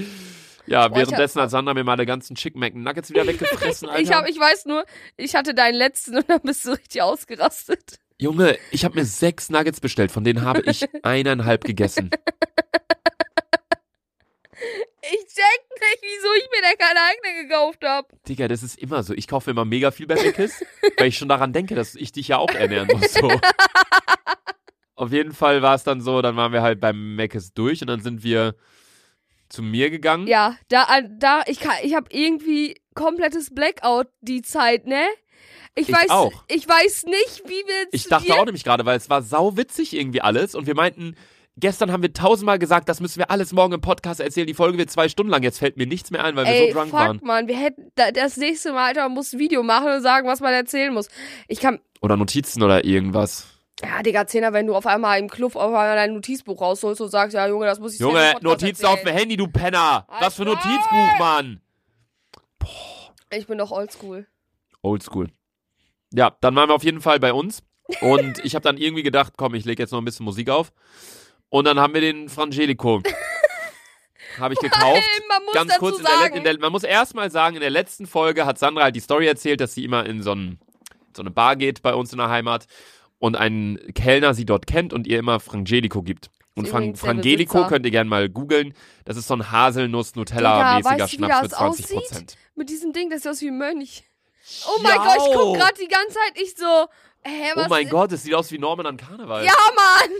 [0.66, 4.02] Ja, Boah, währenddessen hat Sandra mir meine ganzen Chicken Mac Nuggets wieder weggefressen, Alter.
[4.02, 4.84] Ich, hab, ich weiß nur,
[5.16, 7.98] ich hatte deinen letzten und dann bist du richtig ausgerastet.
[8.20, 12.10] Junge, ich habe mir sechs Nuggets bestellt, von denen habe ich eineinhalb gegessen.
[15.12, 18.08] Ich check nicht, wieso ich mir da keine eigene gekauft habe.
[18.28, 19.12] Digga, das ist immer so.
[19.14, 20.64] Ich kaufe immer mega viel bei Meckes,
[20.99, 23.12] weil ich schon daran denke, dass ich dich ja auch ernähren muss.
[23.12, 23.30] So.
[24.96, 27.88] Auf jeden Fall war es dann so, dann waren wir halt beim Meckes durch und
[27.88, 28.54] dann sind wir
[29.49, 30.26] zu mir gegangen.
[30.26, 30.87] Ja, da,
[31.18, 35.04] da, ich kann, ich habe irgendwie komplettes Blackout die Zeit, ne?
[35.75, 36.44] Ich, Ich weiß, auch.
[36.49, 39.92] ich weiß nicht, wie wir Ich dachte auch nämlich gerade, weil es war sau witzig
[39.92, 41.16] irgendwie alles und wir meinten,
[41.56, 44.46] gestern haben wir tausendmal gesagt, das müssen wir alles morgen im Podcast erzählen.
[44.46, 45.42] Die Folge wird zwei Stunden lang.
[45.42, 47.20] Jetzt fällt mir nichts mehr ein, weil wir Ey, so drunk fuck, waren.
[47.23, 50.26] man, wir hätten da, das nächste Mal, Alter, man muss ein Video machen und sagen,
[50.28, 51.08] was man erzählen muss.
[51.49, 53.46] Ich kann, Oder Notizen oder irgendwas.
[53.82, 57.08] ja, Digga, Zehner, wenn du auf einmal im Club auf einmal dein Notizbuch rausholst und
[57.11, 59.12] sagst, ja, Junge, das muss ich Junge, Notizen auf dem.
[59.14, 60.06] Handy, du Penner.
[60.20, 60.54] Was für Alter.
[60.54, 61.61] Notizbuch, Mann.
[63.30, 64.26] Ich bin doch oldschool.
[64.82, 65.30] Oldschool.
[66.12, 67.62] Ja, dann waren wir auf jeden Fall bei uns.
[68.00, 70.73] Und ich habe dann irgendwie gedacht, komm, ich lege jetzt noch ein bisschen Musik auf.
[71.54, 73.00] Und dann haben wir den Frangelico.
[74.40, 75.00] habe ich gekauft.
[75.44, 78.44] Muss Ganz kurz, in der, in der, man muss erstmal sagen, in der letzten Folge
[78.44, 80.58] hat Sandra halt die Story erzählt, dass sie immer in so, ein,
[81.16, 82.66] so eine Bar geht bei uns in der Heimat
[83.20, 86.28] und einen Kellner sie dort kennt und ihr immer Frangelico gibt.
[86.56, 88.75] Und Fran Frangelico könnt ihr gerne mal googeln.
[89.04, 91.96] Das ist so ein Haselnuss-Nutella-mäßiger Schnaps mit 20 aussieht?
[91.96, 92.37] Prozent.
[92.56, 94.02] mit diesem Ding, das sieht aus wie ein Mönch.
[94.66, 96.86] Oh mein Gott, ich guck gerade die ganze Zeit, ich so,
[97.22, 97.66] hä, was?
[97.66, 99.44] Oh mein Gott, es sieht aus wie Norman an Karneval.
[99.44, 100.10] Ja, Mann!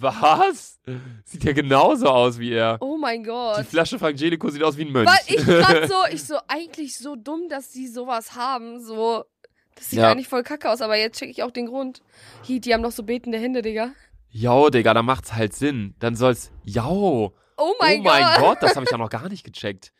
[0.00, 0.80] Was?
[1.24, 2.76] Sieht ja genauso aus wie er.
[2.80, 3.64] Oh mein Die Gott.
[3.66, 5.08] Flasche Frangelico sieht aus wie ein Mönch.
[5.08, 9.24] Weil ich grad so, ich so, eigentlich so dumm, dass die sowas haben, so.
[9.76, 10.10] Das sieht Ja.
[10.10, 12.02] eigentlich voll kacke aus, aber jetzt check ich auch den Grund.
[12.46, 13.92] Hi, die haben doch so betende Hände, Digga.
[14.28, 15.94] Jo, Digga, da macht's halt Sinn.
[15.98, 16.50] Dann soll's.
[16.64, 17.32] Jo.
[17.56, 18.38] Oh mein, oh mein Gott.
[18.38, 19.92] Gott, das habe ich ja noch gar nicht gecheckt.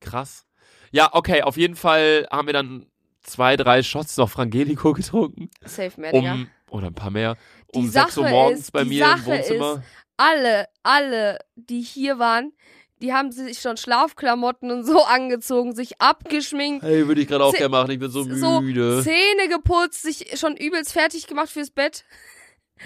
[0.00, 0.44] Krass.
[0.92, 2.86] Ja, okay, auf jeden Fall haben wir dann
[3.30, 5.50] zwei, drei Shots noch Frangelico getrunken.
[5.64, 6.34] Safe Digga.
[6.34, 7.36] Um, oder ein paar mehr.
[7.74, 9.82] Die Um 6 Uhr morgens ist- bei die mir im Sache Wohnzimmer.
[10.16, 12.52] Alle, alle, die hier waren,
[13.00, 17.52] die haben sich schon Schlafklamotten und so angezogen, sich abgeschminkt, Hey, würde ich gerade auch
[17.54, 17.90] gerne machen.
[17.92, 19.02] Ich bin so so müde.
[19.02, 22.04] Zähne geputzt, sich schon übelst fertig gemacht fürs Bett.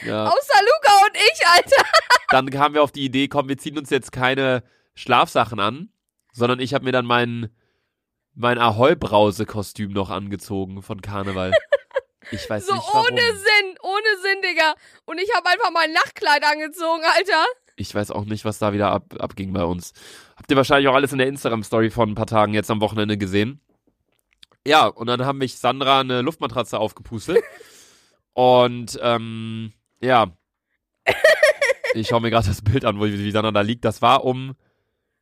[0.05, 0.25] Ja.
[0.27, 1.89] Außer Luca und ich, Alter.
[2.31, 4.63] Dann kamen wir auf die Idee, komm, wir ziehen uns jetzt keine
[4.95, 5.91] Schlafsachen an,
[6.33, 7.49] sondern ich habe mir dann mein,
[8.35, 11.53] mein Ahoi-Brause-Kostüm noch angezogen von Karneval.
[12.31, 13.07] Ich weiß So nicht warum.
[13.07, 14.75] ohne Sinn, ohne Sinn, Digga.
[15.05, 17.45] Und ich habe einfach mein Nachtkleid angezogen, Alter.
[17.77, 19.93] Ich weiß auch nicht, was da wieder ab, abging bei uns.
[20.35, 23.19] Habt ihr wahrscheinlich auch alles in der Instagram-Story von ein paar Tagen jetzt am Wochenende
[23.19, 23.61] gesehen.
[24.67, 27.45] Ja, und dann haben mich Sandra eine Luftmatratze aufgepustet.
[28.33, 30.29] und ähm, ja.
[31.93, 33.85] Ich schaue mir gerade das Bild an, wo wie Sandra da liegt.
[33.85, 34.57] Das war um.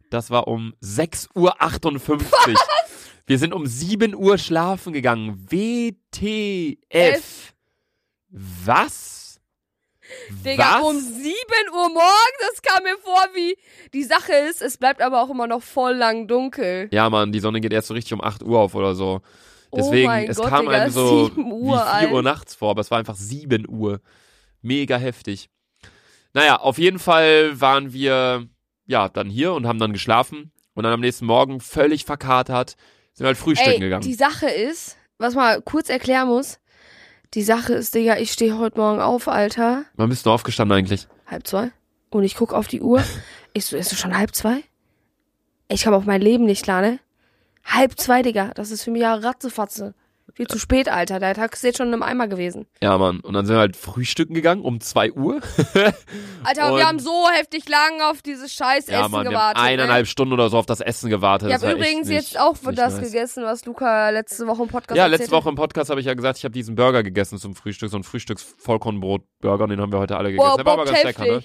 [0.09, 1.55] Das war um 6.58 Uhr.
[3.27, 5.47] Wir sind um 7 Uhr schlafen gegangen.
[5.49, 6.77] WTF.
[6.89, 7.55] F.
[8.29, 9.41] Was?
[10.45, 10.83] Digga, Was?
[10.83, 11.35] um 7
[11.73, 13.57] Uhr morgens, das kam mir vor wie.
[13.95, 16.89] Die Sache ist, es bleibt aber auch immer noch voll lang dunkel.
[16.93, 19.21] Ja, Mann, die Sonne geht erst so richtig um 8 Uhr auf oder so.
[19.75, 22.71] Deswegen, oh es Gott, kam Digga, einem so 7 Uhr, wie 4 Uhr nachts vor,
[22.71, 24.01] aber es war einfach 7 Uhr.
[24.61, 25.49] Mega heftig.
[26.35, 28.49] Naja, auf jeden Fall waren wir
[28.87, 32.77] ja dann hier und haben dann geschlafen und dann am nächsten Morgen völlig verkatert
[33.15, 34.03] sind halt frühstücken Ey, gegangen.
[34.03, 36.59] die Sache ist, was man kurz erklären muss.
[37.35, 39.85] Die Sache ist, Digga, ich stehe heute Morgen auf, Alter.
[39.97, 41.09] Wann bist du aufgestanden eigentlich?
[41.27, 41.71] Halb zwei.
[42.11, 43.03] Und ich guck auf die Uhr.
[43.55, 44.63] Ich so, ist es schon halb zwei?
[45.69, 47.01] Ich kam auf mein Leben nicht klar, ne?
[47.67, 48.53] Halb zwei, Digga.
[48.55, 49.93] Das ist für mich ja Ratzefatze.
[50.35, 51.21] Viel zu spät, Alter.
[51.21, 52.67] Der Tag ist jetzt schon im Eimer gewesen.
[52.83, 53.21] Ja, Mann.
[53.21, 55.41] Und dann sind wir halt frühstücken gegangen um 2 Uhr.
[56.45, 59.53] Alter, Und- wir haben so heftig lang auf dieses scheiß ja, Essen Mann, wir haben
[59.55, 59.63] gewartet.
[59.63, 61.49] eineinhalb Stunden oder so auf das Essen gewartet.
[61.49, 61.57] Ne?
[61.57, 63.13] Ich habe übrigens nicht, jetzt auch für nicht das nice.
[63.13, 65.43] gegessen, was Luca letzte Woche im Podcast Ja, erzählt letzte hat.
[65.43, 67.99] Woche im Podcast habe ich ja gesagt, ich habe diesen Burger gegessen zum Frühstück, so
[67.99, 70.49] ein Frühstücks-Vollkornbrot-Burger, den haben wir heute alle gegessen.
[70.49, 71.43] Boah, Der war aber ganz lecker, ne?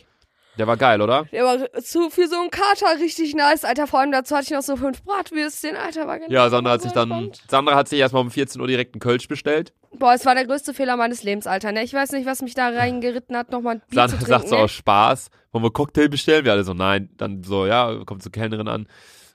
[0.57, 1.25] Der war geil, oder?
[1.31, 3.87] Der war zu, für so einen Kater richtig nice, Alter.
[3.87, 6.07] Vor allem dazu hatte ich noch so fünf Bratwürstchen, Alter.
[6.07, 7.41] War genau Ja, Sandra hat sich dann, entspannt.
[7.49, 9.73] Sandra hat sich erstmal um 14 Uhr direkt einen Kölsch bestellt.
[9.93, 11.71] Boah, es war der größte Fehler meines Lebens, Alter.
[11.71, 11.83] Ne?
[11.83, 14.31] Ich weiß nicht, was mich da reingeritten hat, nochmal ein Bier Sandra zu trinken.
[14.31, 14.61] sagt so ne?
[14.61, 16.45] aus Spaß, wollen wir Cocktail bestellen?
[16.45, 17.09] Wir alle so, nein.
[17.17, 18.87] Dann so, ja, kommt zur Kellnerin an.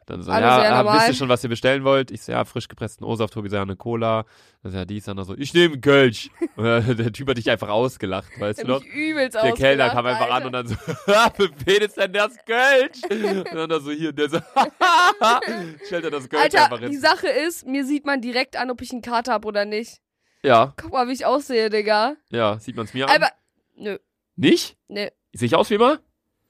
[0.07, 2.11] Dann so, Alles ja, ah, wisst ihr schon, was ihr bestellen wollt?
[2.11, 4.25] Ich so, ja, frisch gepressten O-Saft, Tobi, so, ja, eine Cola.
[4.63, 6.31] Dann so, ja, dies, dann so, ich nehme einen Kölsch.
[6.57, 6.65] Und
[6.99, 8.85] der Typ hat dich einfach ausgelacht, weißt du noch?
[8.85, 10.35] übelst Der Kellner kam einfach Alter.
[10.35, 10.75] an und dann so,
[11.35, 13.01] für wen ist denn das Kölsch?
[13.51, 14.39] Und dann so, hier, der so,
[15.87, 17.01] stellt er das Kölsch Alter, einfach die hin.
[17.01, 20.01] Sache ist, mir sieht man direkt an, ob ich einen Kater habe oder nicht.
[20.43, 22.17] Ja, Guck mal, wie ich aussehe, Digga.
[22.31, 23.15] ja, sieht man's mir an.
[23.17, 23.29] Aber,
[23.77, 23.99] nö,
[24.35, 24.77] Nicht?
[24.89, 25.07] nö.
[25.33, 26.01] Sehe ich aus wie immer?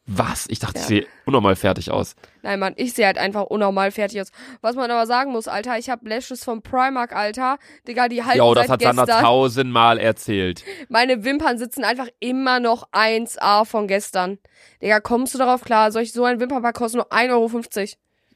[0.06, 0.46] Was?
[0.48, 0.80] Ich dachte, Ja.
[0.82, 2.16] ich sehe unnormal fertig aus.
[2.42, 4.32] Nein, Mann, ich sehe halt einfach unnormal fertig aus.
[4.60, 7.58] Was man aber sagen muss, Alter, ich habe Lashes vom Primark, Alter.
[7.86, 9.22] Digga, die halten Jo, das seit hat gestern.
[9.22, 10.64] tausendmal erzählt.
[10.88, 14.38] Meine Wimpern sitzen einfach immer noch 1A von gestern.
[14.82, 15.92] Digga, kommst du darauf klar?
[15.92, 17.86] Soll ich so ein Wimpernpack kosten nur 1,50 Euro?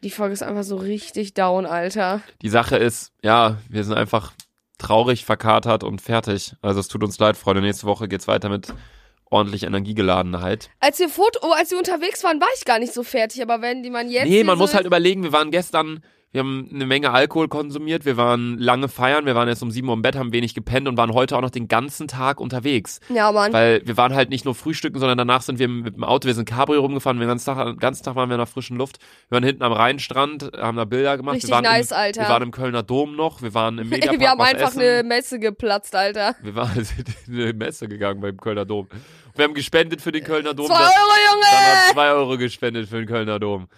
[0.05, 2.21] Die Folge ist einfach so richtig down, Alter.
[2.43, 4.33] Die Sache ist, ja, wir sind einfach
[4.79, 6.55] traurig, verkatert und fertig.
[6.63, 7.63] Also es tut uns leid, Freunde.
[7.63, 8.73] Nächste Woche geht's weiter mit
[9.31, 10.71] ordentlich Energiegeladenheit.
[10.81, 13.61] Als wir Foto, oh, als wir unterwegs waren, war ich gar nicht so fertig, aber
[13.61, 14.29] wenn die man jetzt.
[14.29, 18.17] nee, man muss halt überlegen, wir waren gestern, wir haben eine Menge Alkohol konsumiert, wir
[18.19, 20.97] waren lange feiern, wir waren jetzt um sieben Uhr im Bett, haben wenig gepennt und
[20.99, 23.01] waren heute auch noch den ganzen Tag unterwegs.
[23.09, 23.53] Ja, Mann.
[23.55, 26.35] Weil wir waren halt nicht nur frühstücken, sondern danach sind wir mit dem Auto, wir
[26.35, 28.99] sind Cabrio rumgefahren, den ganzen Tag, den ganzen Tag waren wir in der frischen Luft.
[29.29, 31.37] Wir waren hinten am Rheinstrand, haben da Bilder gemacht.
[31.37, 32.21] Richtig wir waren nice, im, Alter.
[32.23, 34.81] Wir waren im Kölner Dom noch, wir waren im Mediapark wir haben einfach essen.
[34.81, 36.35] eine Messe geplatzt, Alter.
[36.43, 36.77] Wir waren
[37.29, 38.89] in eine Messe gegangen beim Kölner Dom.
[39.37, 40.67] Wir haben gespendet für den Kölner Dom.
[40.67, 41.93] Zwei Dann- Euro, Dann hat Junge!
[41.95, 43.69] zwei Euro gespendet für den Kölner Dom.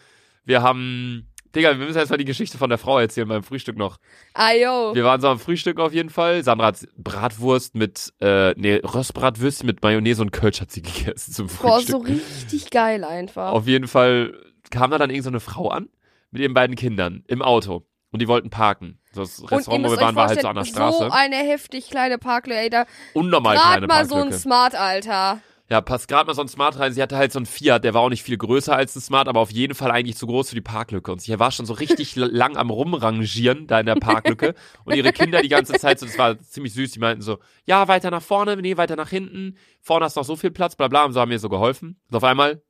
[0.45, 3.77] Wir haben, Digga, wir müssen erst mal die Geschichte von der Frau erzählen beim Frühstück
[3.77, 3.97] noch.
[4.35, 4.95] Ah, yo.
[4.95, 6.43] Wir waren so am Frühstück auf jeden Fall.
[6.45, 11.47] Sandra hat Bratwurst mit, äh, nee, Röstbratwürstchen mit Mayonnaise und Kölsch hat sie gegessen zum
[11.47, 11.91] Boah, Frühstück.
[11.91, 13.53] so richtig geil einfach.
[13.53, 14.35] Auf jeden Fall
[14.71, 15.89] kam da dann irgend so eine Frau an
[16.31, 17.85] mit ihren beiden Kindern im Auto.
[18.11, 18.99] Und die wollten parken.
[19.15, 20.99] Das Restaurant, wo wir waren, war halt so an der Straße.
[20.99, 22.71] So eine heftig kleine Parklücke, ey.
[22.71, 24.39] Da Unnormal kleine mal so ein Parklücke.
[24.41, 25.41] Smart, Alter.
[25.71, 26.95] Ja, passt gerade mal so ein Smart rein.
[26.95, 29.29] Sie hatte halt so ein Fiat, der war auch nicht viel größer als ein Smart,
[29.29, 31.13] aber auf jeden Fall eigentlich zu groß für die Parklücke.
[31.13, 34.55] Und sie war schon so richtig lang am Rumrangieren da in der Parklücke.
[34.85, 37.87] Und ihre Kinder die ganze Zeit so, das war ziemlich süß, die meinten so, ja,
[37.87, 39.59] weiter nach vorne, nee, weiter nach hinten.
[39.83, 41.05] Vorne hast noch so viel Platz, bla bla.
[41.05, 42.01] Und so haben mir so geholfen.
[42.09, 42.63] Und auf einmal,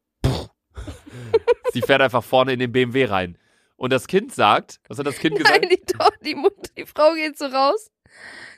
[1.73, 3.39] sie fährt einfach vorne in den BMW rein.
[3.77, 5.61] Und das Kind sagt, was hat das Kind gesagt?
[5.61, 7.93] Nein, die, die, Mutter, die Frau geht so raus.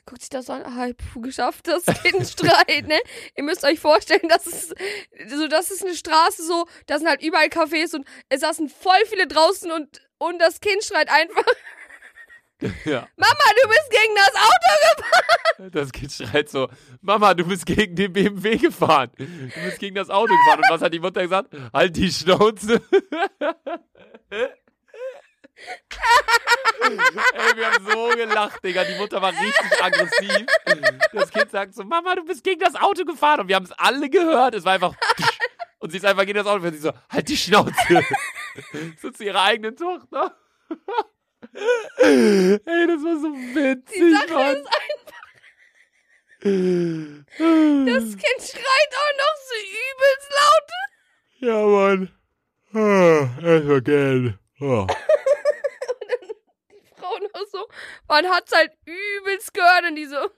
[0.07, 2.99] Guckt sich das an, ah, puh, geschafft, das Kind schreit, ne?
[3.37, 4.75] Ihr müsst euch vorstellen, das ist,
[5.29, 9.05] so, das ist eine Straße so, da sind halt überall Cafés und es saßen voll
[9.07, 11.45] viele draußen und, und das Kind schreit einfach,
[12.85, 13.09] Ja.
[13.17, 15.71] Mama, du bist gegen das Auto.
[15.73, 16.69] Das Kind schreit so,
[17.01, 19.11] Mama, du bist gegen den BMW gefahren.
[19.17, 19.27] Du
[19.65, 20.61] bist gegen das Auto gefahren.
[20.61, 21.55] Und was hat die Mutter gesagt?
[21.73, 22.81] Halt die Schnauze.
[26.83, 28.85] Ey, wir haben so gelacht, Digga.
[28.85, 30.47] Die Mutter war richtig aggressiv.
[31.13, 33.41] Das Kind sagt so, Mama, du bist gegen das Auto gefahren.
[33.41, 34.55] Und wir haben es alle gehört.
[34.55, 34.95] Es war einfach...
[35.79, 36.75] Und sie ist einfach gegen das Auto gefahren.
[36.75, 37.73] Sie so, halt die Schnauze.
[39.01, 40.37] So zu ihrer eigenen Tochter.
[41.99, 44.57] Ey, das war so witzig, Die Sache Mann.
[44.57, 45.21] ist einfach,
[46.43, 50.71] das Kind schreit auch noch so übelst laut.
[51.41, 52.01] Ja, Mann.
[52.73, 54.39] Ah, erstmal gern.
[54.61, 54.87] Oh.
[57.35, 57.67] Noch so,
[58.09, 60.31] man hat's halt übelst gehört und die so,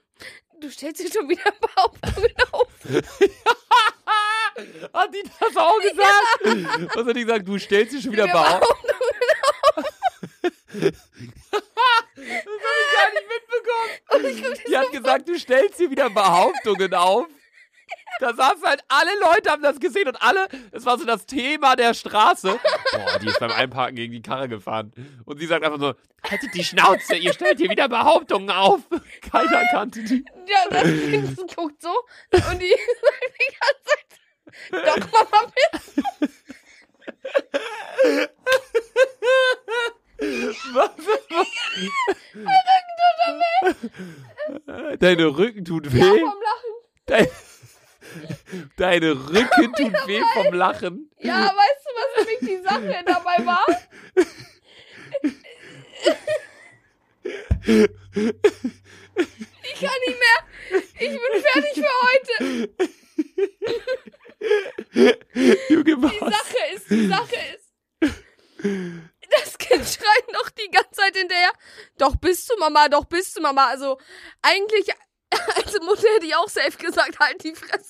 [0.59, 2.67] du stellst dir schon wieder Behauptungen auf.
[4.93, 6.95] Hat die das auch gesagt?
[6.95, 7.47] Was hat die gesagt?
[7.47, 8.93] Du stellst dich schon wieder Behauptungen.
[11.53, 12.45] Das hab ich
[12.95, 13.91] gar nicht mitbekommen.
[14.67, 17.27] Die hat gesagt, du stellst hier wieder Behauptungen auf.
[18.19, 21.75] Da saßen halt alle Leute, haben das gesehen und alle, es war so das Thema
[21.75, 22.59] der Straße.
[22.91, 24.91] Boah, die ist beim Einparken gegen die Karre gefahren.
[25.25, 25.93] Und sie sagt einfach so,
[26.29, 28.81] haltet die Schnauze, ihr stellt hier wieder Behauptungen auf.
[29.31, 30.23] Keiner kannte die.
[30.47, 31.89] Ja, das Kind guckt so
[32.31, 36.29] und die sagt die ganze Zeit, doch Mama, bitte.
[40.73, 40.91] Was?
[44.99, 45.99] Deine Rücken tut Ja, weh.
[45.99, 46.21] vom Lachen.
[46.21, 46.42] Dein,
[48.83, 51.09] deine Rücken tut weh vom Lachen.
[51.19, 53.65] Ja, weißt du, was nämlich die Sache dabei war?
[59.63, 60.39] Ich kann nicht mehr.
[60.99, 62.33] Ich bin fertig für heute.
[64.93, 66.19] Die?
[66.19, 67.69] Sache ist, die Sache ist.
[69.31, 71.53] Das Kind schreit noch die ganze Zeit hinterher.
[71.97, 73.67] Doch bist du Mama, doch bist du Mama.
[73.67, 73.97] Also
[74.41, 74.89] eigentlich
[75.55, 77.82] als Mutter hätte ich auch safe gesagt, halt die Fresse.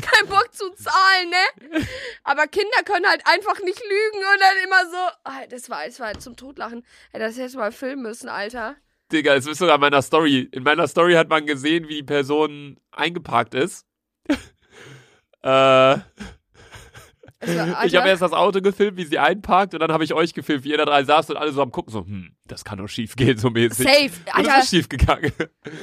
[0.02, 1.86] Kein Bock zu zahlen, ne?
[2.24, 5.18] Aber Kinder können halt einfach nicht lügen und dann immer so.
[5.24, 6.84] Ah, das war, das war zum Totlachen.
[7.12, 8.76] Ey, das hätte mal filmen müssen, Alter.
[9.12, 10.48] Digga, es ist sogar in meiner Story.
[10.52, 13.86] In meiner Story hat man gesehen, wie die Person eingeparkt ist.
[15.42, 15.96] äh,
[17.40, 20.64] Ich habe erst das Auto gefilmt, wie sie einparkt und dann habe ich euch gefilmt,
[20.64, 22.88] wie ihr da drei saßt und alle so am gucken, so, hm, das kann doch
[22.88, 23.86] schief gehen, so mäßig.
[23.86, 24.04] Safe.
[24.06, 25.32] Und es Alter, ist schief gegangen.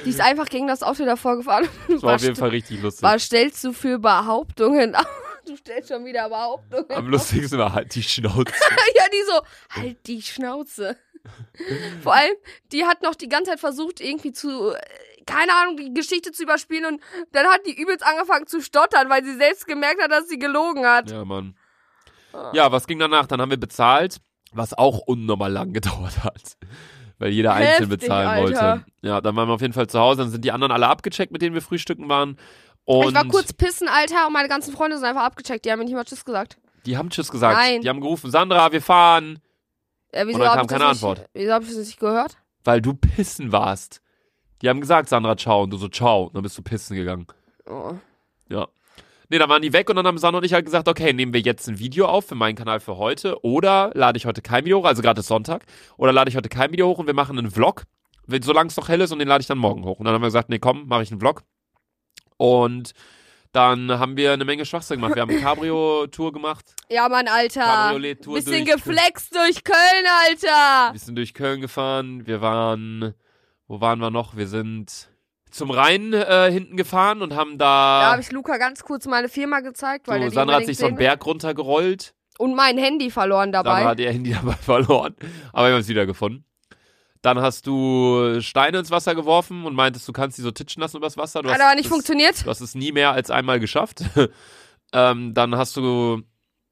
[0.03, 1.67] die ist einfach gegen das Auto davor gefahren.
[1.87, 3.03] Das war auf jeden Fall richtig lustig.
[3.03, 5.05] Was stellst du für Behauptungen auf?
[5.45, 8.45] Du stellst schon wieder Behauptungen Am lustigsten war halt die Schnauze.
[8.95, 9.41] Ja, die so,
[9.79, 10.97] halt die Schnauze.
[12.01, 12.33] Vor allem,
[12.71, 14.79] die hat noch die ganze Zeit versucht, irgendwie zu, äh,
[15.25, 19.23] keine Ahnung, die Geschichte zu überspielen und dann hat die übelst angefangen zu stottern, weil
[19.23, 21.11] sie selbst gemerkt hat, dass sie gelogen hat.
[21.11, 21.55] Ja, Mann.
[22.53, 23.27] Ja, was ging danach?
[23.27, 24.17] Dann haben wir bezahlt,
[24.51, 26.57] was auch unnormal lang gedauert hat.
[27.17, 28.41] Weil jeder einzeln bezahlen Alter.
[28.43, 28.85] wollte.
[29.01, 31.31] Ja, dann waren wir auf jeden Fall zu Hause, dann sind die anderen alle abgecheckt,
[31.31, 32.37] mit denen wir frühstücken waren.
[32.83, 35.65] Und ich war kurz pissen, Alter, und meine ganzen Freunde sind einfach abgecheckt.
[35.65, 36.57] Die haben mir nicht mal Tschüss gesagt.
[36.85, 37.57] die haben Tschüss gesagt.
[37.57, 37.81] Nein.
[37.81, 39.39] Die haben gerufen, Sandra, wir fahren.
[40.11, 41.25] Äh, wieso Und dann kam keine nicht, Antwort.
[41.33, 42.37] Wieso hab ich das nicht gehört?
[42.63, 44.01] Weil du pissen warst.
[44.61, 45.63] Die haben gesagt, Sandra, ciao.
[45.63, 46.23] Und du so, ciao.
[46.25, 47.27] Und dann bist du pissen gegangen.
[47.67, 47.93] Oh.
[48.49, 48.67] Ja.
[49.29, 51.33] Nee, dann waren die weg und dann haben Sandra und ich halt gesagt, okay, nehmen
[51.33, 54.65] wir jetzt ein Video auf für meinen Kanal für heute oder lade ich heute kein
[54.65, 55.65] Video hoch, also gerade ist Sonntag,
[55.97, 57.85] oder lade ich heute kein Video hoch und wir machen einen Vlog,
[58.43, 59.97] solange es noch hell ist und den lade ich dann morgen hoch.
[59.97, 61.41] Und dann haben wir gesagt, nee, komm, mache ich einen Vlog.
[62.37, 62.91] Und
[63.51, 65.15] dann haben wir eine Menge Schwachsinn gemacht.
[65.15, 67.61] Wir haben eine Cabrio-Tour gemacht, Ja, Mann, Alter.
[67.61, 70.93] Cabriolet-Tour Bisschen durch- geflext durch Köln, Alter.
[70.93, 72.27] Wir sind durch Köln gefahren.
[72.27, 73.15] Wir waren,
[73.67, 74.35] wo waren wir noch?
[74.35, 75.09] Wir sind
[75.51, 79.29] zum Rhein äh, hinten gefahren und haben Da da, habe ich Luca ganz kurz meine
[79.29, 80.97] Firma gezeigt, weil so, er die Sandra hat sich so einen.
[80.97, 82.13] Berg runtergerollt.
[82.37, 83.85] Und mein Handy verloren Sandra dabei.
[83.85, 85.15] hat ihr Handy dabei verloren.
[85.53, 86.43] Aber wir haben es wieder gefunden.
[87.21, 90.97] Dann hast du Steine ins Wasser geworfen und meintest, du kannst die so titschen lassen
[90.97, 91.41] übers Wasser.
[91.41, 92.45] Du Hat aber nicht es- funktioniert.
[92.45, 94.03] Du hast es nie mehr als einmal geschafft.
[94.93, 96.21] ähm, dann hast du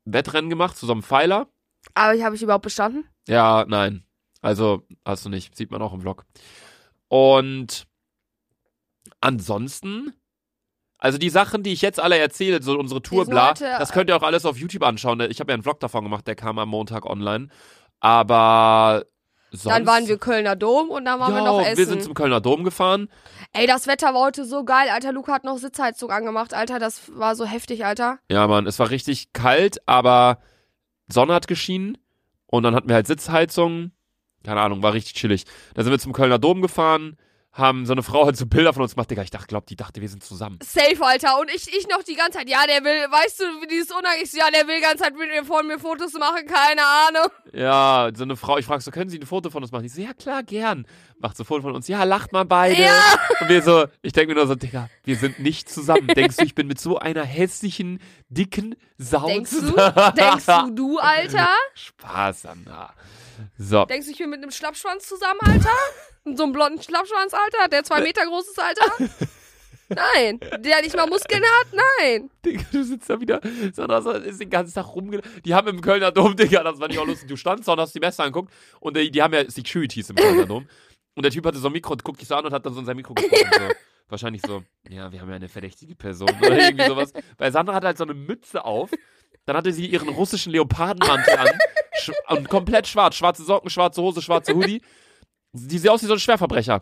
[0.06, 1.48] Wettrennen gemacht zu so einem Pfeiler.
[1.96, 3.06] Aber ich habe ich überhaupt bestanden?
[3.28, 4.04] Ja, nein.
[4.42, 5.56] Also hast du nicht.
[5.56, 6.26] Sieht man auch im Vlog.
[7.08, 7.86] Und
[9.22, 10.14] ansonsten,
[10.98, 14.16] also die Sachen, die ich jetzt alle erzähle, so unsere Tour, bla, das könnt ihr
[14.16, 15.20] auch alles auf YouTube anschauen.
[15.22, 17.50] Ich habe ja einen Vlog davon gemacht, der kam am Montag online.
[18.00, 19.06] Aber
[19.52, 19.74] sonst.
[19.74, 21.78] Dann waren wir Kölner Dom und dann waren ja, wir noch essen.
[21.78, 23.10] wir sind zum Kölner Dom gefahren.
[23.54, 25.14] Ey, das Wetter war heute so geil, Alter.
[25.14, 26.80] Luca hat noch Sitzheizung angemacht, Alter.
[26.80, 28.20] Das war so heftig, Alter.
[28.30, 30.40] Ja, Mann, es war richtig kalt, aber
[31.08, 31.98] Sonne hat geschienen
[32.48, 33.92] und dann hatten wir halt Sitzheizung.
[34.44, 35.46] Keine Ahnung, war richtig chillig.
[35.74, 37.18] Da sind wir zum Kölner Dom gefahren,
[37.54, 39.12] haben so eine Frau halt so Bilder von uns gemacht.
[39.12, 40.58] Digga, ich dachte, glaub, die dachte, wir sind zusammen.
[40.64, 41.40] Safe, Alter.
[41.40, 44.36] Und ich, ich noch die ganze Zeit, ja, der will, weißt du, wie dieses Unangst,
[44.36, 47.28] ja, der will die ganze Zeit mit mir von mir Fotos machen, keine Ahnung.
[47.54, 49.84] Ja, so eine Frau, ich frag so, können Sie ein Foto von uns machen?
[49.84, 50.88] Die so, ja klar, gern.
[51.20, 52.82] Macht so ein Foto von uns, ja, lacht mal beide.
[52.82, 53.00] Ja.
[53.40, 56.08] Und wir so, ich denke mir nur so, Digga, wir sind nicht zusammen.
[56.08, 59.76] Denkst du, ich bin mit so einer hässlichen, dicken Sau Denkst du?
[60.18, 61.50] Denkst du, du, Alter?
[61.76, 62.94] Spaß, Sandra.
[63.58, 63.86] So.
[63.86, 65.70] Denkst du, ich bin mit einem Schlappschwanz zusammen, Alter?
[66.26, 67.68] Mit so einem blonden Schlappschwanz, Alter?
[67.70, 68.94] Der zwei Meter groß ist, Alter?
[69.90, 70.40] Nein.
[70.60, 71.68] Der nicht mal Muskeln hat?
[72.00, 72.30] Nein.
[72.46, 73.42] Digga, du sitzt da wieder.
[73.74, 75.22] Sandra ist den ganzen Tag rumge...
[75.44, 77.28] Die haben im Kölner Dom, Digga, das war nicht auch lustig.
[77.28, 80.16] Du standst da und hast die Messer angeguckt und die, die haben ja Securities im
[80.16, 80.68] Kölner Dom.
[81.16, 82.74] Und der Typ hatte so ein Mikro und guckt dich so an und hat dann
[82.74, 83.50] so in sein Mikro gesprochen.
[83.52, 83.76] So.
[84.10, 87.14] Wahrscheinlich so, ja, wir haben ja eine verdächtige Person oder irgendwie sowas.
[87.38, 88.90] Weil Sandra hatte halt so eine Mütze auf.
[89.46, 91.50] Dann hatte sie ihren russischen Leopardenmantel an.
[92.30, 93.16] Und komplett schwarz.
[93.16, 94.82] Schwarze Socken, schwarze Hose, schwarze Hoodie.
[95.54, 96.82] Die sieht aus wie so ein Schwerverbrecher.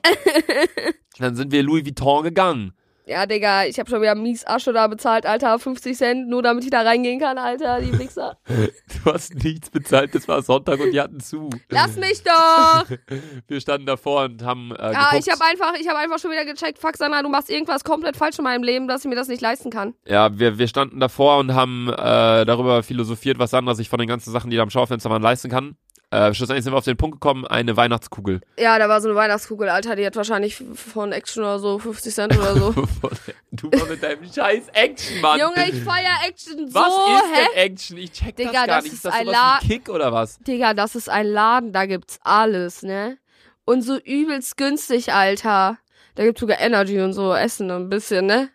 [1.17, 2.73] Dann sind wir Louis Vuitton gegangen.
[3.05, 5.57] Ja, Digga, ich hab schon wieder mies Asche da bezahlt, Alter.
[5.59, 7.81] 50 Cent, nur damit ich da reingehen kann, Alter.
[7.81, 8.37] Die Wichser.
[9.03, 11.49] Du hast nichts bezahlt, das war Sonntag und die hatten zu.
[11.69, 12.85] Lass mich doch!
[13.47, 15.25] Wir standen davor und haben äh, Ja, geguckt.
[15.27, 18.15] ich habe einfach, ich hab einfach schon wieder gecheckt, fuck, Sandra, du machst irgendwas komplett
[18.15, 19.95] falsch in meinem Leben, dass ich mir das nicht leisten kann.
[20.05, 24.07] ja, wir, wir standen davor und haben äh, darüber philosophiert, was Sandra sich von den
[24.07, 25.75] ganzen Sachen, die da am Schaufenster waren, leisten kann.
[26.11, 28.41] Äh, schlussendlich sind wir auf den Punkt gekommen, eine Weihnachtskugel.
[28.59, 32.13] Ja, da war so eine Weihnachtskugel, Alter, die hat wahrscheinlich von Action oder so 50
[32.13, 32.71] Cent oder so.
[33.51, 35.39] du mal mit deinem scheiß Action, Mann.
[35.39, 37.47] Junge, ich feier Action so, was ist hä?
[37.55, 37.97] denn Action?
[37.97, 38.93] Ich check das Digga, gar das nicht.
[38.93, 40.39] ist Ist das ein sowas wie Kick oder was?
[40.39, 43.17] Digga, das ist ein Laden, da gibt's alles, ne?
[43.63, 45.77] Und so übelst günstig, Alter.
[46.15, 48.49] Da gibt's sogar Energy und so Essen und ein bisschen, ne?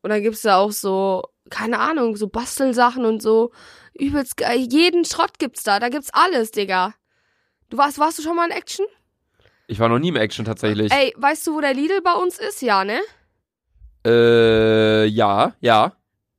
[0.00, 3.52] Und dann gibt's da auch so, keine Ahnung, so Bastelsachen und so.
[3.96, 4.66] Übelst geil.
[4.70, 5.80] Jeden Schrott gibt's da.
[5.80, 6.94] Da gibt's alles, Digga.
[7.70, 8.86] Du warst, warst du schon mal in Action?
[9.66, 10.92] Ich war noch nie im Action tatsächlich.
[10.92, 12.62] Ey, weißt du, wo der Lidl bei uns ist?
[12.62, 13.00] Ja, ne?
[14.06, 15.92] Äh, ja, ja.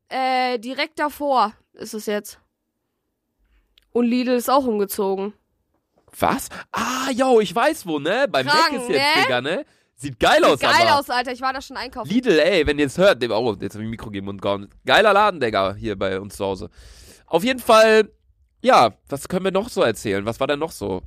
[0.08, 2.40] Äh, direkt davor ist es jetzt.
[3.92, 5.34] Und Lidl ist auch umgezogen.
[6.20, 6.50] Was?
[6.72, 8.28] Ah, yo, ich weiß wo, ne?
[8.30, 9.24] Beim Krank, Mac ist jetzt, ne?
[9.24, 9.66] Digga, ne?
[10.00, 11.00] Sieht geil aus, Geil aber.
[11.00, 11.32] aus, Alter.
[11.32, 12.08] Ich war da schon einkaufen.
[12.08, 14.70] Lidl, ey, wenn ihr es hört, oh, jetzt hab ich ein Mikro geben und gauen.
[14.86, 16.70] Geiler Laden, Digga, hier bei uns zu Hause.
[17.26, 18.10] Auf jeden Fall,
[18.62, 20.24] ja, was können wir noch so erzählen?
[20.26, 21.02] Was war denn noch so?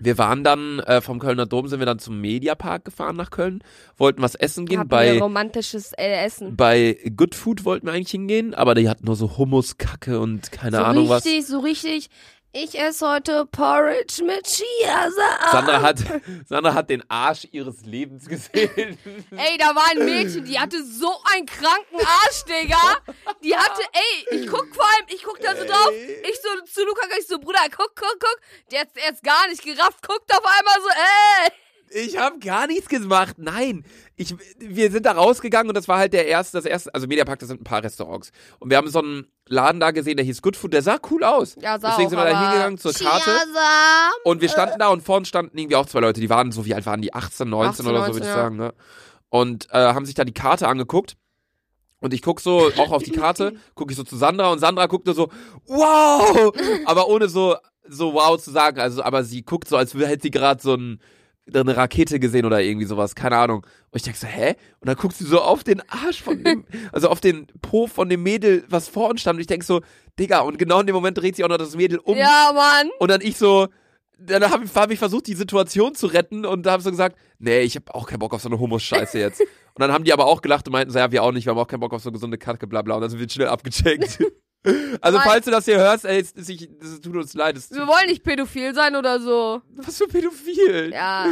[0.00, 3.62] wir waren dann äh, vom Kölner Dom, sind wir dann zum Mediapark gefahren nach Köln,
[3.96, 4.80] wollten was essen gehen.
[4.80, 6.56] Habt bei, ihr romantisches äh, Essen.
[6.56, 10.78] bei Good Food wollten wir eigentlich hingehen, aber die hatten nur so Hummuskacke und keine
[10.78, 11.24] so Ahnung was.
[11.24, 12.08] richtig, so richtig.
[12.52, 15.52] Ich esse heute Porridge mit Chiasamen.
[15.52, 15.98] Sandra hat,
[16.48, 18.98] Sandra hat den Arsch ihres Lebens gesehen.
[19.30, 22.96] Ey, da war ein Mädchen, die hatte so einen kranken Arsch, Digga.
[23.44, 25.92] Die hatte, ey, ich guck vor allem, ich guck da so drauf.
[25.92, 28.40] Ich so zu Luca, ich so, Bruder, guck, guck, guck.
[28.72, 31.52] Der hat jetzt gar nicht gerafft, guckt auf einmal so, ey.
[31.92, 33.36] Ich habe gar nichts gemacht.
[33.38, 37.08] Nein, ich, wir sind da rausgegangen und das war halt der erste, das erste, also
[37.08, 38.30] Mediapark, das sind ein paar Restaurants.
[38.60, 41.24] Und wir haben so einen Laden da gesehen, der hieß Good Food, der sah cool
[41.24, 41.56] aus.
[41.60, 43.24] Ja, sah Deswegen auch, sind wir da hingegangen zur Karte.
[43.24, 44.12] Chiasamen.
[44.24, 46.74] Und wir standen da und vorne standen irgendwie auch zwei Leute, die waren so, wie
[46.74, 47.12] alt waren die?
[47.12, 48.42] 18, 19 18, oder so, 19, würde ich ja.
[48.42, 48.56] sagen.
[48.56, 48.74] Ne?
[49.28, 51.16] Und äh, haben sich da die Karte angeguckt.
[52.00, 54.86] Und ich guck so auch auf die Karte, gucke ich so zu Sandra und Sandra
[54.86, 55.28] guckt nur so,
[55.66, 56.52] wow!
[56.86, 57.56] Aber ohne so,
[57.88, 58.80] so wow zu sagen.
[58.80, 61.00] Also, aber sie guckt so, als hätte sie gerade so ein,
[61.54, 63.58] eine Rakete gesehen oder irgendwie sowas, keine Ahnung.
[63.90, 64.54] Und ich denk so, hä?
[64.80, 68.08] Und dann guckt sie so auf den Arsch von dem, also auf den Po von
[68.08, 69.36] dem Mädel, was vor uns stand.
[69.36, 69.80] Und ich denk so,
[70.18, 72.16] Digga, und genau in dem Moment dreht sich auch noch das Mädel um.
[72.16, 72.90] Ja, Mann.
[72.98, 73.68] Und dann ich so,
[74.18, 77.60] dann habe hab ich versucht, die Situation zu retten und da habe so gesagt, nee,
[77.60, 79.40] ich habe auch keinen Bock auf so eine Hummus-Scheiße jetzt.
[79.74, 81.52] und dann haben die aber auch gelacht und meinten so, ja, wir auch nicht, wir
[81.52, 82.96] haben auch keinen Bock auf so gesunde Kacke, bla bla.
[82.96, 84.18] Und dann sind wir schnell abgecheckt.
[85.00, 85.26] also Mann.
[85.26, 87.56] falls du das hier hörst, ey, es, es, es tut uns leid.
[87.56, 89.62] Es, Wir wollen nicht pädophil sein oder so.
[89.74, 90.90] was für Pädophil.
[90.92, 91.26] Ja,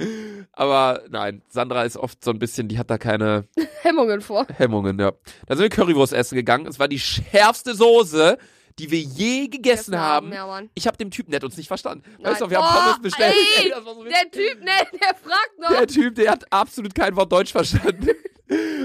[0.52, 3.44] aber nein, Sandra ist oft so ein bisschen, die hat da keine
[3.82, 4.46] Hemmungen vor.
[4.56, 5.12] Hemmungen, ja.
[5.46, 6.66] Dann sind wir Currywurst essen gegangen.
[6.66, 8.38] Es war die schärfste Soße,
[8.78, 10.32] die wir je gegessen haben.
[10.32, 10.62] Ja.
[10.74, 12.04] Ich habe dem Typen net uns nicht verstanden.
[12.18, 12.32] Nein.
[12.32, 13.34] Weißt du, wir haben Boah, Pommes bestellt.
[13.58, 15.70] ey, war so Der Typ, ne, der fragt noch.
[15.70, 18.08] der Typ, der hat absolut kein Wort Deutsch verstanden.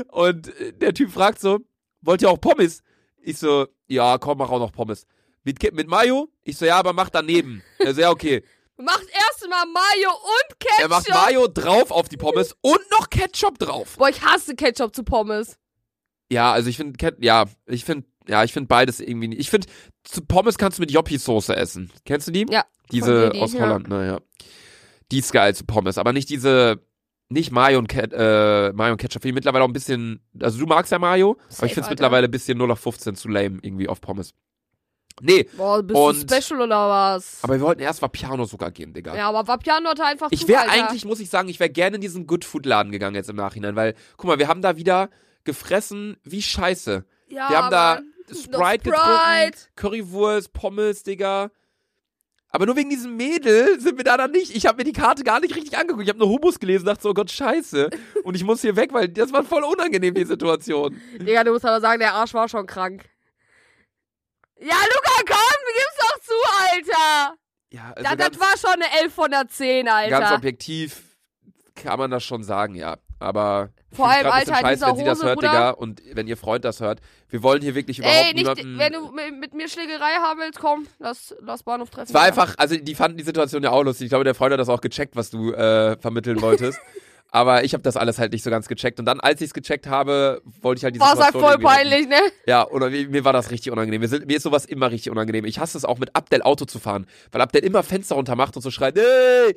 [0.09, 1.59] Und der Typ fragt so,
[2.01, 2.83] wollt ihr auch Pommes?
[3.25, 5.07] Ich so, ja, komm, mach auch noch Pommes.
[5.43, 6.29] Mit, mit Mayo?
[6.43, 7.63] Ich so, ja, aber mach daneben.
[7.79, 8.43] Er so, ja, okay.
[8.77, 10.79] Macht erstmal Mayo und Ketchup.
[10.81, 13.95] Er macht Mayo drauf auf die Pommes und noch Ketchup drauf.
[13.97, 15.57] Boah, ich hasse Ketchup zu Pommes.
[16.31, 19.39] Ja, also ich finde, ja, ich finde, ja, ich finde beides irgendwie nicht.
[19.39, 19.67] Ich finde,
[20.03, 21.91] zu Pommes kannst du mit Joppi-Soße essen.
[22.05, 22.45] Kennst du die?
[22.49, 23.61] Ja, Diese Didi, aus ja.
[23.61, 24.19] Holland, naja.
[25.11, 26.81] Die ist geil zu Pommes, aber nicht diese,
[27.29, 29.21] nicht Mayo und, Ket, äh, Mayo und Ketchup.
[29.21, 31.85] Finde ich mittlerweile auch ein bisschen, also du magst ja Mayo, aber Safe, ich finde
[31.87, 34.33] es mittlerweile ein bisschen 0 auf 15 zu lame irgendwie auf Pommes.
[35.21, 37.39] Nee, Boah, bist Und- du Special oder was?
[37.41, 39.15] aber wir wollten erst Vapiano sogar gehen, Digga.
[39.15, 42.01] ja, aber Vapiano hatte einfach Ich wäre eigentlich, muss ich sagen, ich wäre gerne in
[42.01, 45.09] diesen Good Food Laden gegangen jetzt im Nachhinein, weil, guck mal, wir haben da wieder
[45.45, 47.05] gefressen wie Scheiße.
[47.29, 47.99] Ja, Wir haben da.
[48.27, 49.57] Sprite, Noch getrunken, Sprite.
[49.75, 51.51] Currywurst, Pommes, Digga.
[52.55, 54.55] Aber nur wegen diesem Mädel sind wir da dann nicht.
[54.55, 56.03] Ich habe mir die Karte gar nicht richtig angeguckt.
[56.03, 57.89] Ich habe nur Hummus gelesen, dachte so, oh Gott, scheiße.
[58.23, 60.97] Und ich muss hier weg, weil das war voll unangenehm, die Situation.
[61.19, 63.09] Digga, du musst aber sagen, der Arsch war schon krank.
[64.57, 66.33] Ja, Luca, komm, gib's doch zu,
[66.71, 67.35] Alter.
[67.71, 70.19] Ja, also Da, ganz, das war schon eine 11 von der 10, Alter.
[70.19, 71.01] ganz objektiv
[71.75, 72.95] kann man das schon sagen, ja.
[73.19, 75.49] Aber Vor allem, Alter, in scheiße, wenn sie dieser das Hose, hört, Bruder.
[75.49, 75.69] Digga.
[75.71, 76.99] Und wenn ihr Freund das hört,
[77.29, 78.77] wir wollen hier wirklich überhaupt Ey, nicht, niemanden...
[78.77, 82.07] wenn du mit, mir Schlägerei haben willst, komm, lass, lass Bahnhof treffen.
[82.09, 82.41] Es war Alter.
[82.41, 84.05] einfach, also die fanden die Situation ja auch lustig.
[84.05, 86.79] Ich glaube, der Freund hat das auch gecheckt, was du äh, vermitteln wolltest.
[87.31, 88.97] Aber ich habe das alles halt nicht so ganz gecheckt.
[88.97, 91.57] Und dann, als ich es gecheckt habe, wollte ich halt die War es halt voll
[91.57, 92.19] peinlich, ne?
[92.45, 93.99] Ja, oder mir, war das richtig unangenehm.
[93.99, 95.43] Mir, sind, mir ist sowas immer richtig unangenehm.
[95.43, 98.55] Ich hasse es auch mit Abdel Auto zu fahren, weil Abdel immer Fenster runter macht
[98.55, 99.55] und so schreit, ey,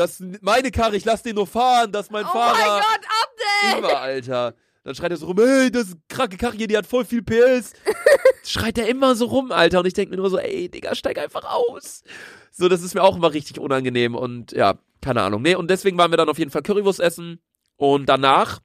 [0.00, 2.56] das meine Karre, ich lass den nur fahren, das ist mein Oh Fahrer.
[2.58, 3.78] mein Gott, Abdel!
[3.78, 4.54] Immer, Alter.
[4.82, 7.04] Dann schreit er so rum, ey, das ist eine kranke Karre hier, die hat voll
[7.04, 7.74] viel PS.
[8.44, 9.80] schreit er immer so rum, Alter.
[9.80, 12.02] Und ich denke mir nur so, ey, Digga, steig einfach aus.
[12.50, 15.42] So, das ist mir auch immer richtig unangenehm und ja, keine Ahnung.
[15.42, 17.40] Nee, und deswegen waren wir dann auf jeden Fall Currywurst essen.
[17.76, 18.60] Und danach,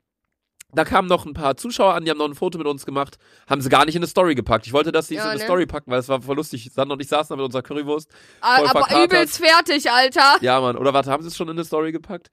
[0.75, 3.17] da kamen noch ein paar Zuschauer an, die haben noch ein Foto mit uns gemacht,
[3.49, 4.67] haben sie gar nicht in eine Story gepackt.
[4.67, 5.45] Ich wollte, dass sie es Ja, in eine ne?
[5.45, 6.69] Story packen, weil es war voll lustig.
[6.73, 8.09] Sandra und ich saßen da mit unserer Currywurst.
[8.41, 9.05] Ah, aber verkatert.
[9.05, 10.37] übelst fertig, Alter.
[10.41, 10.77] Ja, Mann.
[10.77, 12.29] Oder warte, haben sie es schon in eine Story gepackt?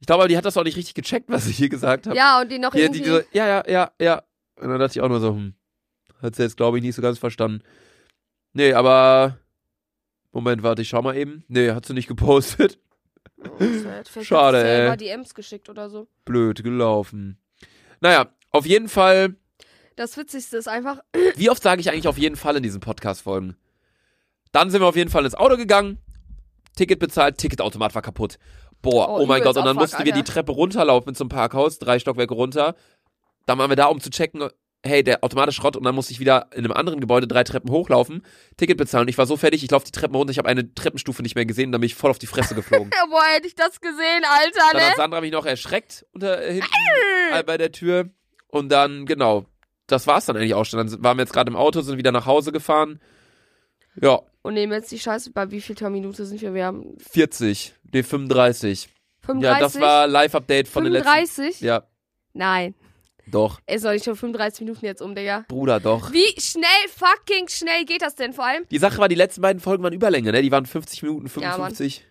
[0.00, 2.16] Ich glaube, die hat das auch nicht richtig gecheckt, was ich hier gesagt habe.
[2.16, 3.02] Ja, und die noch Die, irgendwie...
[3.02, 4.22] die, so, ja, ja, ja, ja.
[4.56, 5.54] Und dann dachte ich auch nur so, hm,
[6.22, 7.62] hat sie jetzt, glaube ich, nicht so ganz verstanden.
[8.52, 9.38] Nee, aber.
[10.32, 11.44] Moment, warte, ich schau mal eben.
[11.48, 12.78] Nee, hat sie nicht gepostet.
[13.42, 14.96] Oh, Schade, hat sie selber ey.
[14.96, 16.08] DMs geschickt oder so.
[16.24, 17.38] Blöd gelaufen.
[18.00, 19.36] Naja, auf jeden Fall.
[19.96, 21.00] Das Witzigste ist einfach,
[21.36, 23.56] Wie oft sage ich eigentlich auf jeden Fall in diesen Podcast-Folgen?
[24.52, 25.98] Dann sind wir auf jeden Fall ins Auto gegangen,
[26.76, 28.38] Ticket bezahlt, Ticketautomat war kaputt.
[28.82, 30.22] Boah, Oh, oh, mein Gott, und dann mussten wir die.
[30.22, 32.74] Treppe runterlaufen zum Parkhaus, drei Stockwerke runter.
[33.46, 34.48] Dann waren wir da, um zu checken,
[34.84, 37.44] hey, der Automat ist Schrott und dann musste ich wieder in einem anderen Gebäude drei
[37.44, 38.24] Treppen hochlaufen,
[38.56, 39.08] Ticket bezahlen.
[39.08, 41.46] Ich war so fertig, ich laufe die Treppen runter, ich habe eine Treppenstufe nicht mehr
[41.46, 42.90] gesehen und dann bin ich voll auf die Fresse geflogen.
[42.94, 44.88] ja, boah, hätte ich das gesehen, Alter, Dann ne?
[44.88, 48.10] hat Sandra mich noch erschreckt unter äh, hinten bei der Tür.
[48.48, 49.46] Und dann, genau,
[49.86, 50.78] das war's dann eigentlich auch schon.
[50.78, 53.00] Dann waren wir jetzt gerade im Auto, sind wieder nach Hause gefahren.
[54.00, 55.32] Ja, und nehmen jetzt die Scheiße.
[55.32, 56.54] Bei wie viel Minute sind wir?
[56.54, 57.74] Wir haben 40.
[57.92, 58.88] Nee, 35.
[59.20, 59.42] 35.
[59.42, 61.10] Ja, das war Live-Update von den letzten.
[61.10, 61.60] 35?
[61.60, 61.84] Ja,
[62.32, 62.74] Nein.
[63.30, 63.60] Doch.
[63.66, 65.44] Es soll nicht schon 35 Minuten jetzt um, Digga.
[65.48, 66.12] Bruder, doch.
[66.12, 66.66] Wie schnell,
[66.96, 68.64] fucking schnell geht das denn vor allem?
[68.70, 70.42] Die Sache war, die letzten beiden Folgen waren Überlänge, ne?
[70.42, 71.74] Die waren 50 Minuten, Ja, Mann.
[71.74, 72.04] 55.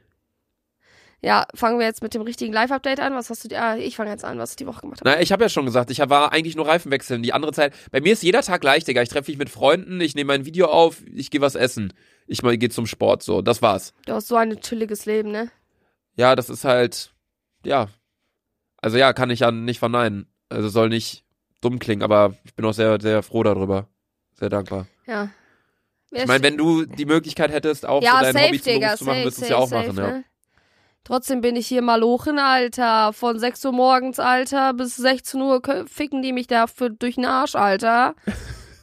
[1.22, 3.14] Ja, fangen wir jetzt mit dem richtigen Live-Update an.
[3.14, 3.62] Was hast du dir?
[3.62, 5.10] Ah, ich fange jetzt an, was ich die Woche gemacht habe.
[5.10, 7.24] naja, ich habe ja schon gesagt, ich war eigentlich nur Reifen wechseln.
[7.24, 9.02] Die andere Zeit, bei mir ist jeder Tag leicht, Digga.
[9.02, 11.92] Ich treffe mich mit Freunden, ich nehme ein Video auf, ich gehe was essen.
[12.26, 13.42] Ich mal gehe zum Sport, so.
[13.42, 13.94] Das war's.
[14.06, 15.52] Du hast so ein chilliges Leben, ne?
[16.16, 17.12] Ja, das ist halt,
[17.66, 17.90] ja.
[18.82, 20.26] Also ja, kann ich ja nicht verneinen.
[20.50, 21.24] Also soll nicht
[21.62, 23.88] dumm klingen, aber ich bin auch sehr, sehr froh darüber.
[24.34, 24.88] Sehr dankbar.
[25.06, 25.30] Ja.
[26.12, 28.88] Ich meine, wenn du die Möglichkeit hättest, auch ja, so dein safe, Hobby zum Digga,
[28.88, 30.08] Beruf zu machen, würdest du es ja auch safe, machen, ja.
[30.08, 30.24] ne?
[31.04, 33.14] Trotzdem bin ich hier malochen, Alter.
[33.14, 37.26] Von 6 Uhr morgens, Alter, bis 16 Uhr ficken die mich da für, durch den
[37.26, 38.16] Arsch, Alter.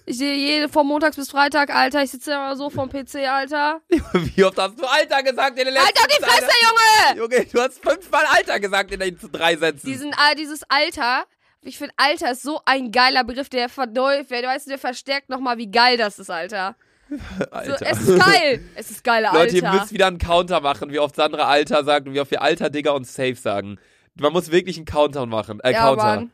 [0.09, 2.01] Ich sehe jede von Montags bis Freitag, Alter.
[2.01, 3.81] Ich sitze immer so vom PC, Alter.
[3.89, 6.25] Wie oft hast du Alter gesagt in den letzten Alter, die?
[6.25, 7.19] Fresse, Junge!
[7.19, 9.85] Junge, du hast fünfmal Alter gesagt in den drei Sätzen.
[9.85, 11.25] Diesen, äh, dieses Alter,
[11.67, 15.29] ich finde, Alter ist so ein geiler Begriff, der verdeuft, der, weißt du, der verstärkt
[15.29, 16.77] nochmal, wie geil das ist, Alter.
[17.09, 17.87] So, Alter.
[17.87, 18.61] es ist geil.
[18.75, 19.39] Es ist geil, Alter.
[19.39, 22.31] Leute, ihr müsst wieder einen Counter machen, wie oft Sandra Alter sagt und wie oft
[22.31, 23.79] wir Alter, Digger und Safe sagen.
[24.15, 25.61] Man muss wirklich einen Countdown machen.
[25.61, 26.05] Äh, ja, Counter.
[26.05, 26.33] Mann.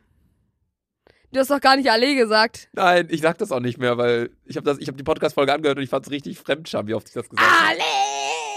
[1.32, 2.68] Du hast doch gar nicht alle gesagt.
[2.72, 5.82] Nein, ich sag das auch nicht mehr, weil ich habe hab die Podcast-Folge angehört und
[5.84, 7.78] ich fand's richtig fremdscham, wie oft ich das gesagt habe.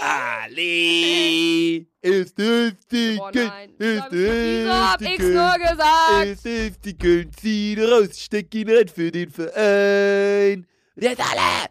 [0.00, 3.20] Ali ist heftig.
[3.20, 3.70] Oh nein.
[3.78, 6.26] Ist Wieso hab ich's nur gesagt?
[6.26, 7.28] Ist heftig.
[7.36, 10.66] Zieh raus, steck ihn rein für den Verein.
[10.96, 11.70] Jetzt alle!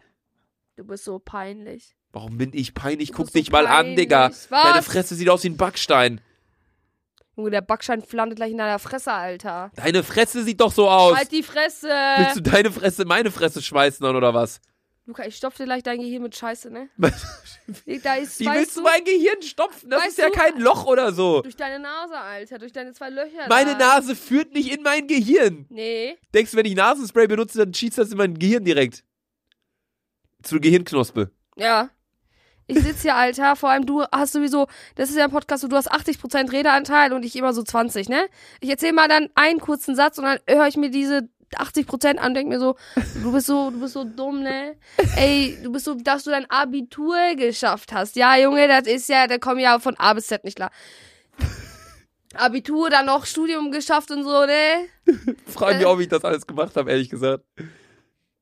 [0.76, 1.96] Du bist so peinlich.
[2.12, 3.10] Warum bin ich peinlich?
[3.10, 3.96] Du Guck bist so dich mal an, peinlich.
[3.96, 4.30] Digga.
[4.30, 4.48] Was?
[4.48, 6.20] Deine Fresse sieht aus wie ein Backstein.
[7.36, 9.70] Junge, der Backschein landet gleich in deiner Fresse, Alter.
[9.76, 11.16] Deine Fresse sieht doch so aus.
[11.16, 11.88] Halt die Fresse.
[11.88, 14.60] Willst du deine Fresse in meine Fresse schmeißen dann, oder was?
[15.06, 16.88] Luca, ich stopf dir gleich dein Gehirn mit Scheiße, ne?
[17.84, 19.88] Wie Da ist, willst weißt du mein Gehirn stopfen?
[19.88, 21.42] Das ist ja du- kein Loch oder so.
[21.42, 22.58] durch deine Nase, Alter.
[22.58, 23.46] Durch deine zwei Löcher.
[23.48, 23.94] Meine da.
[23.98, 25.66] Nase führt nicht in mein Gehirn.
[25.68, 26.16] Nee.
[26.34, 29.04] Denkst du, wenn ich Nasenspray benutze, dann schießt das in mein Gehirn direkt?
[30.42, 31.30] Zur Gehirnknospe.
[31.56, 31.90] Ja.
[32.66, 33.54] Ich sitz hier, Alter.
[33.54, 37.12] Vor allem du hast sowieso, das ist ja ein Podcast, wo du hast 80% Redeanteil
[37.12, 38.26] und ich immer so 20, ne?
[38.60, 42.28] Ich erzähl mal dann einen kurzen Satz und dann höre ich mir diese 80% an
[42.28, 42.76] und denk mir so,
[43.22, 44.76] du bist so, du bist so dumm, ne?
[45.16, 48.16] Ey, du bist so, dass du dein Abitur geschafft hast.
[48.16, 50.70] Ja, Junge, das ist ja, da kommen ja von A bis Z nicht klar.
[52.34, 54.88] Abitur, dann noch Studium geschafft und so, ne?
[55.46, 55.86] Frag mich Äh.
[55.86, 57.44] auch, wie ich das alles gemacht habe, ehrlich gesagt.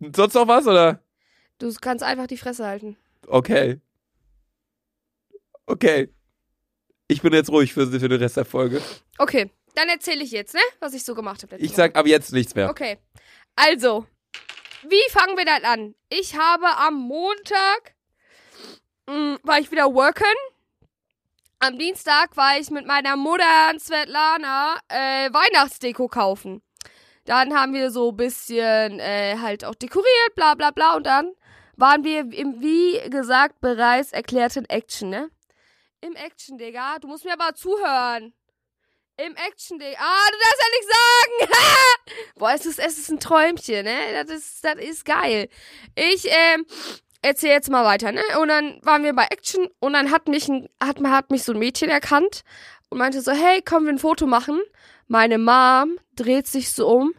[0.00, 1.00] Sonst noch was, oder?
[1.58, 2.96] Du kannst einfach die Fresse halten.
[3.26, 3.80] Okay.
[5.66, 6.08] Okay.
[7.06, 8.80] Ich bin jetzt ruhig für, für den Rest der Folge.
[9.18, 10.60] Okay, dann erzähle ich jetzt, ne?
[10.80, 11.56] Was ich so gemacht habe.
[11.56, 12.70] Ich sag ab jetzt nichts mehr.
[12.70, 12.98] Okay.
[13.56, 14.06] Also,
[14.82, 15.94] wie fangen wir dann an?
[16.08, 17.94] Ich habe am Montag
[19.06, 20.24] mh, war ich wieder worken.
[21.60, 26.62] Am Dienstag war ich mit meiner Mutter und Svetlana äh, Weihnachtsdeko kaufen.
[27.24, 30.96] Dann haben wir so ein bisschen äh, halt auch dekoriert, bla bla bla.
[30.96, 31.32] Und dann
[31.76, 35.30] waren wir im, wie gesagt, bereits erklärten Action, ne?
[36.02, 36.98] Im Action, Digga.
[36.98, 38.34] Du musst mir aber zuhören.
[39.16, 39.96] Im Action, Digga.
[39.98, 42.32] Ah, du darfst ja nicht sagen.
[42.36, 43.96] Boah, es ist, es ist ein Träumchen, ne?
[44.12, 45.48] Das ist, das ist geil.
[45.94, 46.66] Ich, ähm,
[47.22, 48.22] erzähl jetzt mal weiter, ne?
[48.40, 51.52] Und dann waren wir bei Action und dann hat mich, ein, hat, hat mich so
[51.52, 52.42] ein Mädchen erkannt
[52.90, 54.60] und meinte so, hey, können wir ein Foto machen?
[55.06, 57.14] Meine Mom dreht sich so um,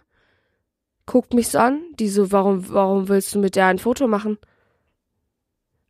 [1.05, 4.37] guckt mich so an, die so, warum, warum willst du mit der ein Foto machen?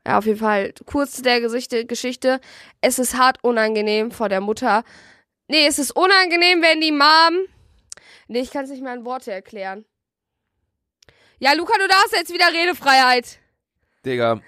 [0.05, 2.39] Ja, auf jeden Fall, kurz zu der Gesichte, Geschichte.
[2.79, 4.83] Es ist hart unangenehm vor der Mutter.
[5.47, 7.45] Nee, es ist unangenehm, wenn die Mom.
[8.27, 9.85] Nee, ich kann es nicht mehr in Worte erklären.
[11.39, 13.39] Ja, Luca, du darfst jetzt wieder Redefreiheit.
[14.05, 14.41] Digga.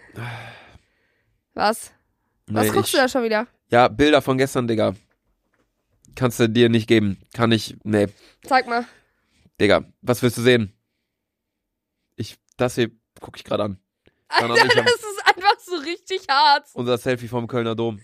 [1.53, 1.91] Was?
[2.47, 3.47] Was Nee, guckst ich, du da schon wieder?
[3.69, 4.95] Ja, Bilder von gestern, Digga.
[6.15, 7.21] Kannst du dir nicht geben.
[7.33, 7.75] Kann ich.
[7.83, 8.07] Nee.
[8.43, 8.85] Zeig mal.
[9.59, 10.73] Digga, was willst du sehen?
[12.15, 12.37] Ich.
[12.57, 12.89] Das hier
[13.19, 13.79] guck ich gerade an.
[14.29, 16.67] Alter, das ist einfach so richtig hart.
[16.73, 17.99] Unser Selfie vom Kölner Dom.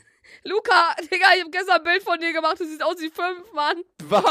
[0.45, 2.59] Luca, Digga, ich hab gestern ein Bild von dir gemacht.
[2.59, 3.77] Du siehst aus wie fünf, Mann.
[4.03, 4.23] Was?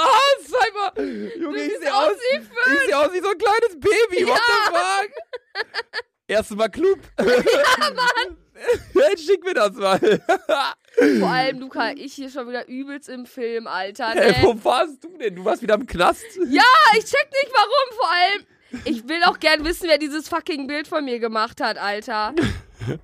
[0.47, 0.93] Sag mal.
[0.95, 1.03] Du
[1.41, 2.51] Junge, ich siehst sehe aus aus, wie fünf.
[2.83, 4.27] ich seh aus wie so ein kleines Baby.
[4.29, 5.65] What the fuck?
[6.29, 6.99] Erstes Mal Club.
[7.19, 8.37] Ja, Mann.
[8.95, 9.99] Jetzt schick mir das mal.
[11.19, 14.11] Vor allem, Luca, ich hier schon wieder übelst im Film, Alter.
[14.11, 14.37] Hey, Ne?
[14.43, 15.35] wo warst du denn?
[15.35, 16.25] Du warst wieder im Knast?
[16.49, 16.63] Ja,
[16.97, 17.97] ich check nicht warum.
[17.97, 18.47] Vor allem,
[18.85, 22.35] ich will auch gern wissen, wer dieses fucking Bild von mir gemacht hat, Alter.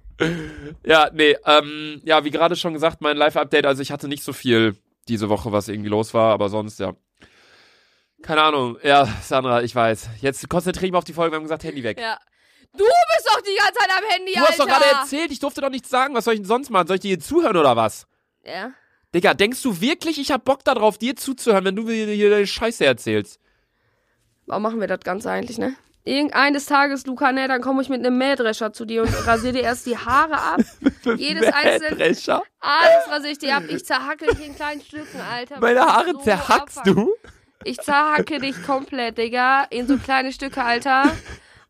[0.85, 4.33] Ja, nee, ähm, ja, wie gerade schon gesagt, mein Live-Update, also ich hatte nicht so
[4.33, 4.77] viel
[5.07, 6.95] diese Woche, was irgendwie los war, aber sonst, ja.
[8.23, 8.79] Keine Ahnung.
[8.83, 10.09] Ja, Sandra, ich weiß.
[10.21, 12.01] Jetzt konzentriere ich mich auf die Folge, wir haben gesagt, Handy weg.
[12.01, 12.19] Ja.
[12.73, 14.51] Du bist doch die ganze Zeit am Handy, Du Alter.
[14.51, 16.15] hast doch gerade erzählt, ich durfte doch nichts sagen.
[16.15, 16.89] Was soll ich denn sonst machen?
[16.89, 18.07] Soll ich dir hier zuhören oder was?
[18.45, 18.73] Ja.
[19.15, 22.47] Digga, denkst du wirklich, ich hab Bock darauf, dir zuzuhören, wenn du mir hier deine
[22.47, 23.41] Scheiße erzählst?
[24.47, 25.75] Warum machen wir das Ganze eigentlich, ne?
[26.09, 29.63] Irgendeines Tages, Luca, ne, dann komme ich mit einem Mähdrescher zu dir und rasiere dir
[29.63, 30.61] erst die Haare ab.
[31.17, 32.43] Jedes einzelne, Mähdrescher?
[32.61, 33.65] alles rasiere ich dir ab.
[33.69, 35.61] Ich zerhacke dich in kleinen Stücken, Alter.
[35.61, 37.13] Meine Haare so zerhackst du?
[37.65, 41.13] Ich zerhacke dich komplett, Digga, in so kleine Stücke, Alter.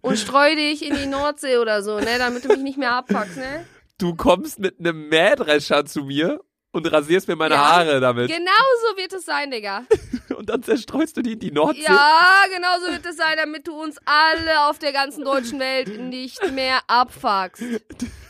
[0.00, 3.36] Und streue dich in die Nordsee oder so, ne, damit du mich nicht mehr abfuckst,
[3.36, 3.66] ne?
[3.98, 7.72] Du kommst mit einem Mähdrescher zu mir und rasierst mir meine Ja.
[7.72, 8.30] Haare damit.
[8.30, 8.52] Genau
[8.88, 9.82] so wird es sein, Digga.
[10.36, 11.82] Und dann zerstreust du die in die Nordsee.
[11.82, 16.00] Ja, genau so wird es sein, damit du uns alle auf der ganzen deutschen Welt
[16.00, 17.62] nicht mehr abfuckst.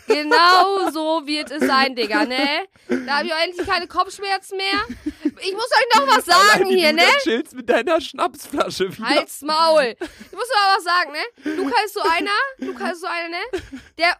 [0.06, 2.66] Genau so wird es sein, Digga, ne?
[3.06, 4.80] Da habe ich auch endlich keine Kopfschmerzen mehr.
[5.22, 7.02] Ich muss euch noch was sagen Allein hier, du ne?
[7.02, 9.06] da chillst mit deiner Schnapsflasche wieder.
[9.06, 9.94] Halt's Maul.
[10.00, 11.56] Ich muss mal was sagen, ne?
[11.56, 13.62] Luca ist so einer, Luca ist so einer, ne?
[13.98, 14.16] Der,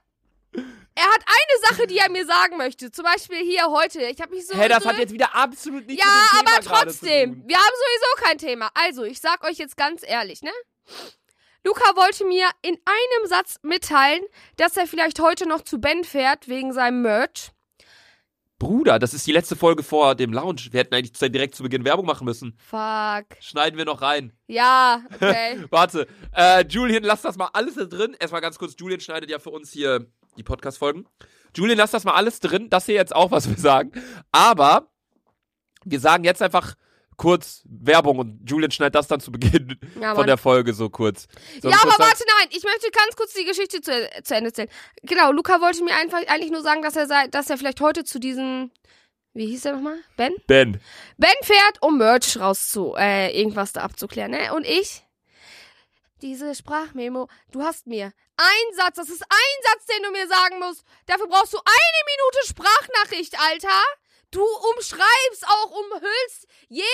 [0.99, 2.91] er hat eine Sache, die er mir sagen möchte.
[2.91, 4.03] Zum Beispiel hier heute.
[4.03, 4.59] Ich habe mich so...
[4.59, 6.99] Hä, das so hat jetzt wieder absolut nichts ja, mit dem Thema aber gerade zu
[6.99, 7.43] trotzdem.
[7.47, 8.71] Wir haben sowieso kein Thema.
[8.75, 10.51] Also, ich sag euch jetzt ganz ehrlich, ne?
[11.65, 14.25] Luca wollte mir in einem Satz mitteilen,
[14.57, 17.53] dass er vielleicht heute noch zu Ben fährt wegen seinem Merch.
[18.59, 20.63] Bruder, das ist die letzte Folge vor dem Lounge.
[20.73, 22.59] Wir hätten eigentlich direkt zu Beginn Werbung machen müssen.
[22.59, 23.37] Fuck.
[23.39, 24.33] Schneiden wir noch rein.
[24.49, 25.65] Ja, okay.
[25.71, 28.17] Warte, äh, Julian, lass das mal alles da drin.
[28.19, 31.07] Erstmal ganz kurz, Julian schneidet ja für uns hier die Podcast-Folgen.
[31.57, 32.71] Julian, lass das mal alles drin.
[32.71, 33.93] Das hier jetzt auch, was wir sagen.
[34.33, 34.89] Aber
[35.85, 36.75] wir sagen jetzt einfach
[37.17, 41.27] kurz Werbung und Julian schneidet das dann zu Beginn Ja, von der Folge so kurz.
[41.61, 44.69] Sollen ja, aber warte, nein, ich möchte ganz kurz die Geschichte zu, zu Ende erzählen.
[45.03, 48.05] Genau, Luca wollte mir einfach eigentlich nur sagen, dass er, sei, dass er vielleicht heute
[48.05, 48.71] zu diesem,
[49.35, 49.99] wie hieß er nochmal?
[50.17, 50.33] Ben?
[50.47, 50.81] Ben.
[51.17, 54.55] Ben fährt, um Merch rauszu, äh, irgendwas da abzuklären, ne?
[54.55, 55.05] Und ich,
[56.23, 60.59] diese Sprachmemo, du hast mir ein Satz, das ist ein Satz, den du mir sagen
[60.61, 60.85] musst.
[61.07, 63.83] Dafür brauchst du eine Minute Sprachnachricht, Alter.
[64.31, 66.85] Du umschreibst auch, umhüllst jede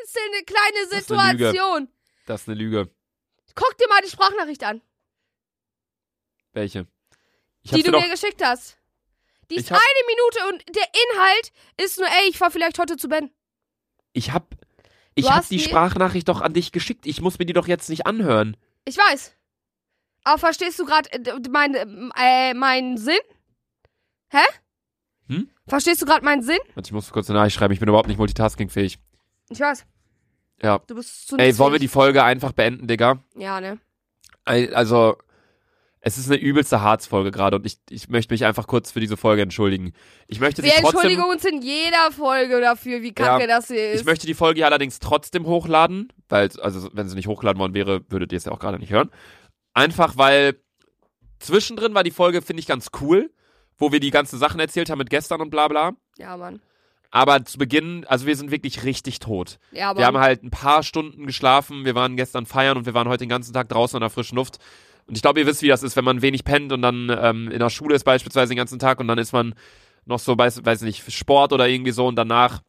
[0.00, 1.46] einzelne kleine Das ist eine Lüge.
[1.48, 1.88] Situation.
[2.26, 2.90] Das ist eine Lüge.
[3.54, 4.82] Guck dir mal die Sprachnachricht an,
[6.52, 6.86] Welche?
[7.64, 8.76] Die du mir geschickt hast.
[9.50, 13.08] Die ist eine Minute und der Inhalt ist nur, ey, ich fahr vielleicht heute zu
[13.08, 13.30] Ben.
[14.12, 14.54] ich hab,
[15.14, 17.06] ich hab die Sprachnachricht doch an dich geschickt.
[17.06, 18.56] Ich muss mir die doch jetzt nicht anhören.
[18.84, 19.34] Ich weiß.
[20.24, 21.08] Aber verstehst du gerade
[21.50, 23.14] meinen äh, meinen Sinn?
[24.30, 24.38] Hä?
[25.28, 25.48] Hm?
[25.66, 26.58] Verstehst du gerade meinen Sinn?
[26.74, 27.72] Warte, ich muss kurz eine Nachricht schreiben.
[27.72, 28.98] Ich bin überhaupt nicht multitaskingfähig.
[29.50, 29.86] Ich weiß.
[30.62, 30.80] Ja.
[30.86, 31.88] Du bist zu Ey, wollen wir die.
[31.88, 33.18] Folge einfach beenden, Digga?
[33.36, 33.78] Ja, ne?
[34.44, 35.16] Also,
[36.00, 39.16] es ist eine übelste Harzfolge gerade und ich, ich möchte mich einfach kurz für diese
[39.16, 39.94] Folge entschuldigen.
[40.26, 41.00] Ich möchte sie Wir trotzdem.
[41.00, 44.00] entschuldigen uns in jeder Folge dafür, wie kacke das hier ist.
[44.00, 48.02] Ich möchte die Folge allerdings trotzdem hochladen, weil, also, wenn sie nicht hochgeladen worden wäre,
[48.10, 49.10] würdet ihr es ja auch gerade nicht hören.
[49.74, 50.56] Einfach, weil
[51.40, 53.30] zwischendrin war die Folge, finde ich, ganz cool,
[53.76, 55.92] wo wir die ganzen Sachen erzählt haben mit gestern und bla bla.
[56.16, 56.60] ja, Mann.
[57.10, 59.60] Aber zu Beginn, also wir sind wirklich richtig tot.
[59.70, 62.94] Ja, aber Wir haben halt ein paar Stunden geschlafen, wir waren gestern feiern und wir
[62.94, 64.58] waren heute den ganzen Tag draußen an der frischen Luft.
[65.06, 67.52] Und ich glaube, ihr wisst, wie das ist, wenn man wenig pennt und dann ähm,
[67.52, 69.54] in der Schule ist beispielsweise den ganzen Tag und dann ist man
[70.06, 72.62] noch so, weiß, weiß nicht, Sport oder irgendwie so und danach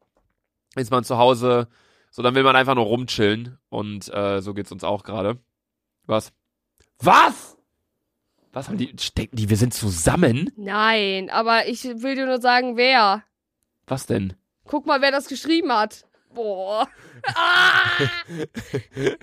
[0.75, 1.67] ist man zu Hause,
[2.11, 5.39] so dann will man einfach nur rumchillen und äh, so geht's uns auch gerade.
[6.05, 6.33] Was?
[6.99, 7.57] Was?
[8.51, 10.51] Was haben die, stecken die, wir sind zusammen?
[10.55, 13.23] Nein, aber ich will dir nur sagen, wer.
[13.85, 14.33] Was denn?
[14.65, 16.05] Guck mal, wer das geschrieben hat.
[16.33, 16.87] Boah.
[17.33, 17.97] Ah!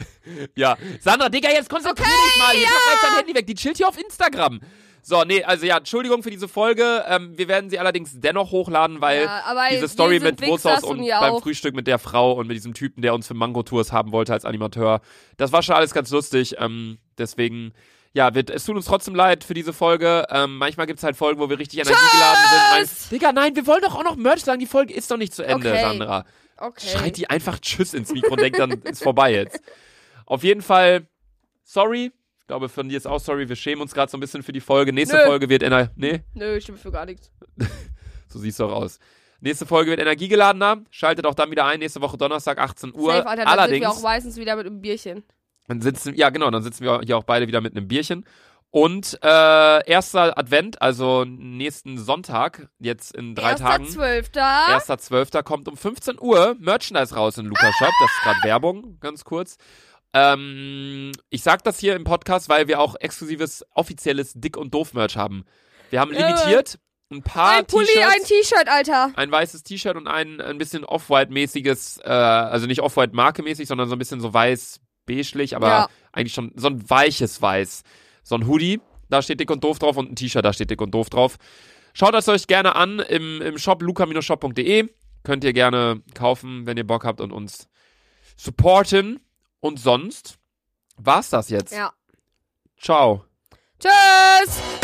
[0.55, 2.55] Ja, Sandra, Digga, jetzt konzentrier dich mal.
[2.55, 3.47] Hier, pack jetzt dein Handy weg.
[3.47, 4.61] Die chillt hier auf Instagram.
[5.05, 7.05] So, nee, also ja, Entschuldigung für diese Folge.
[7.09, 11.19] Ähm, wir werden sie allerdings dennoch hochladen, weil ja, diese Story mit Wichsers und ihr
[11.19, 11.41] beim.
[11.43, 14.45] Frühstück mit der Frau und mit diesem Typen, der uns für Mango-Tours haben wollte als
[14.45, 15.01] Animateur,
[15.39, 16.55] das war schon alles ganz lustig.
[16.59, 17.73] Ähm, deswegen,
[18.13, 20.25] ja, wird, es tut uns trotzdem leid für diese Folge.
[20.31, 22.63] Ähm, manchmal gibt's halt Folgen, wo wir richtig energiegeladen sind.
[22.71, 22.89] Mein!
[23.11, 24.61] Digga, nein, wir wollen doch auch noch Merch sagen.
[24.61, 25.81] Die Folge ist doch nicht zu Ende, Okay.
[25.83, 26.25] Sandra.
[26.59, 26.87] Okay.
[26.87, 29.61] Schreit die einfach Tschüss ins Mikro und denkt dann, ist vorbei jetzt.
[30.27, 31.09] Auf jeden Fall,
[31.65, 32.13] sorry.
[32.53, 33.49] Ich glaube, von dir ist auch sorry.
[33.49, 34.93] Wir schämen uns gerade so ein bisschen für die Folge.
[34.93, 35.25] Nächste Nö.
[35.25, 37.33] Folge wird Ener Nee, Nö, ich stimme für gar nichts.
[38.29, 38.99] so siehst du auch aus.
[39.41, 40.83] Nächste Folge wird energiegeladener.
[40.91, 41.79] Schaltet auch dann wieder ein.
[41.79, 43.11] Nächste Woche Donnerstag, 18 Uhr.
[43.11, 45.25] Safe, Alter, dann sind Allerdings, wir auch meistens wieder mit einem Bierchen.
[45.67, 48.27] dann sitzen, ja genau, dann sitzen wir hier auch beide wieder mit einem Bierchen.
[48.69, 53.87] Und äh, erster Advent, also nächsten Sonntag, jetzt in drei Tagen.
[53.87, 54.67] Zwölfter.
[54.69, 57.93] Erster Zwölfter kommt um 15 Uhr Merchandise raus in Luca Shop.
[58.01, 59.57] Das ist gerade Werbung, ganz kurz.
[60.15, 65.17] Ähm, ich sag das hier im Podcast, weil wir auch exklusives, offizielles Dick- und Doof-Merch
[65.17, 65.45] haben.
[65.91, 66.27] Wir haben Ja.
[66.29, 66.79] limitiert
[67.11, 69.13] ein paar Ein Pulli, ein T-Shirt, Alter.
[69.17, 73.99] ein weißes T-Shirt und ein, ein bisschen Off-White-mäßiges, äh, also nicht Off-White-Marke-mäßig, sondern so ein
[73.99, 75.89] bisschen so weiß-beigelig, aber Ja.
[76.13, 77.83] eigentlich schon so ein weiches Weiß.
[78.23, 78.81] So ein Hoodie.
[79.11, 81.37] da steht dick und doof drauf und ein T-Shirt, da steht dick und doof drauf.
[81.93, 84.89] Schaut es euch gerne an im, im Shop luca-shop.de.
[85.23, 87.69] Könnt ihr gerne kaufen, wenn ihr Bock habt und uns
[88.39, 89.21] supporten.
[89.63, 90.39] Und sonst
[90.97, 91.73] war's das jetzt.
[91.73, 91.93] Ja.
[92.77, 93.25] Ciao.
[93.79, 94.82] Tschüss!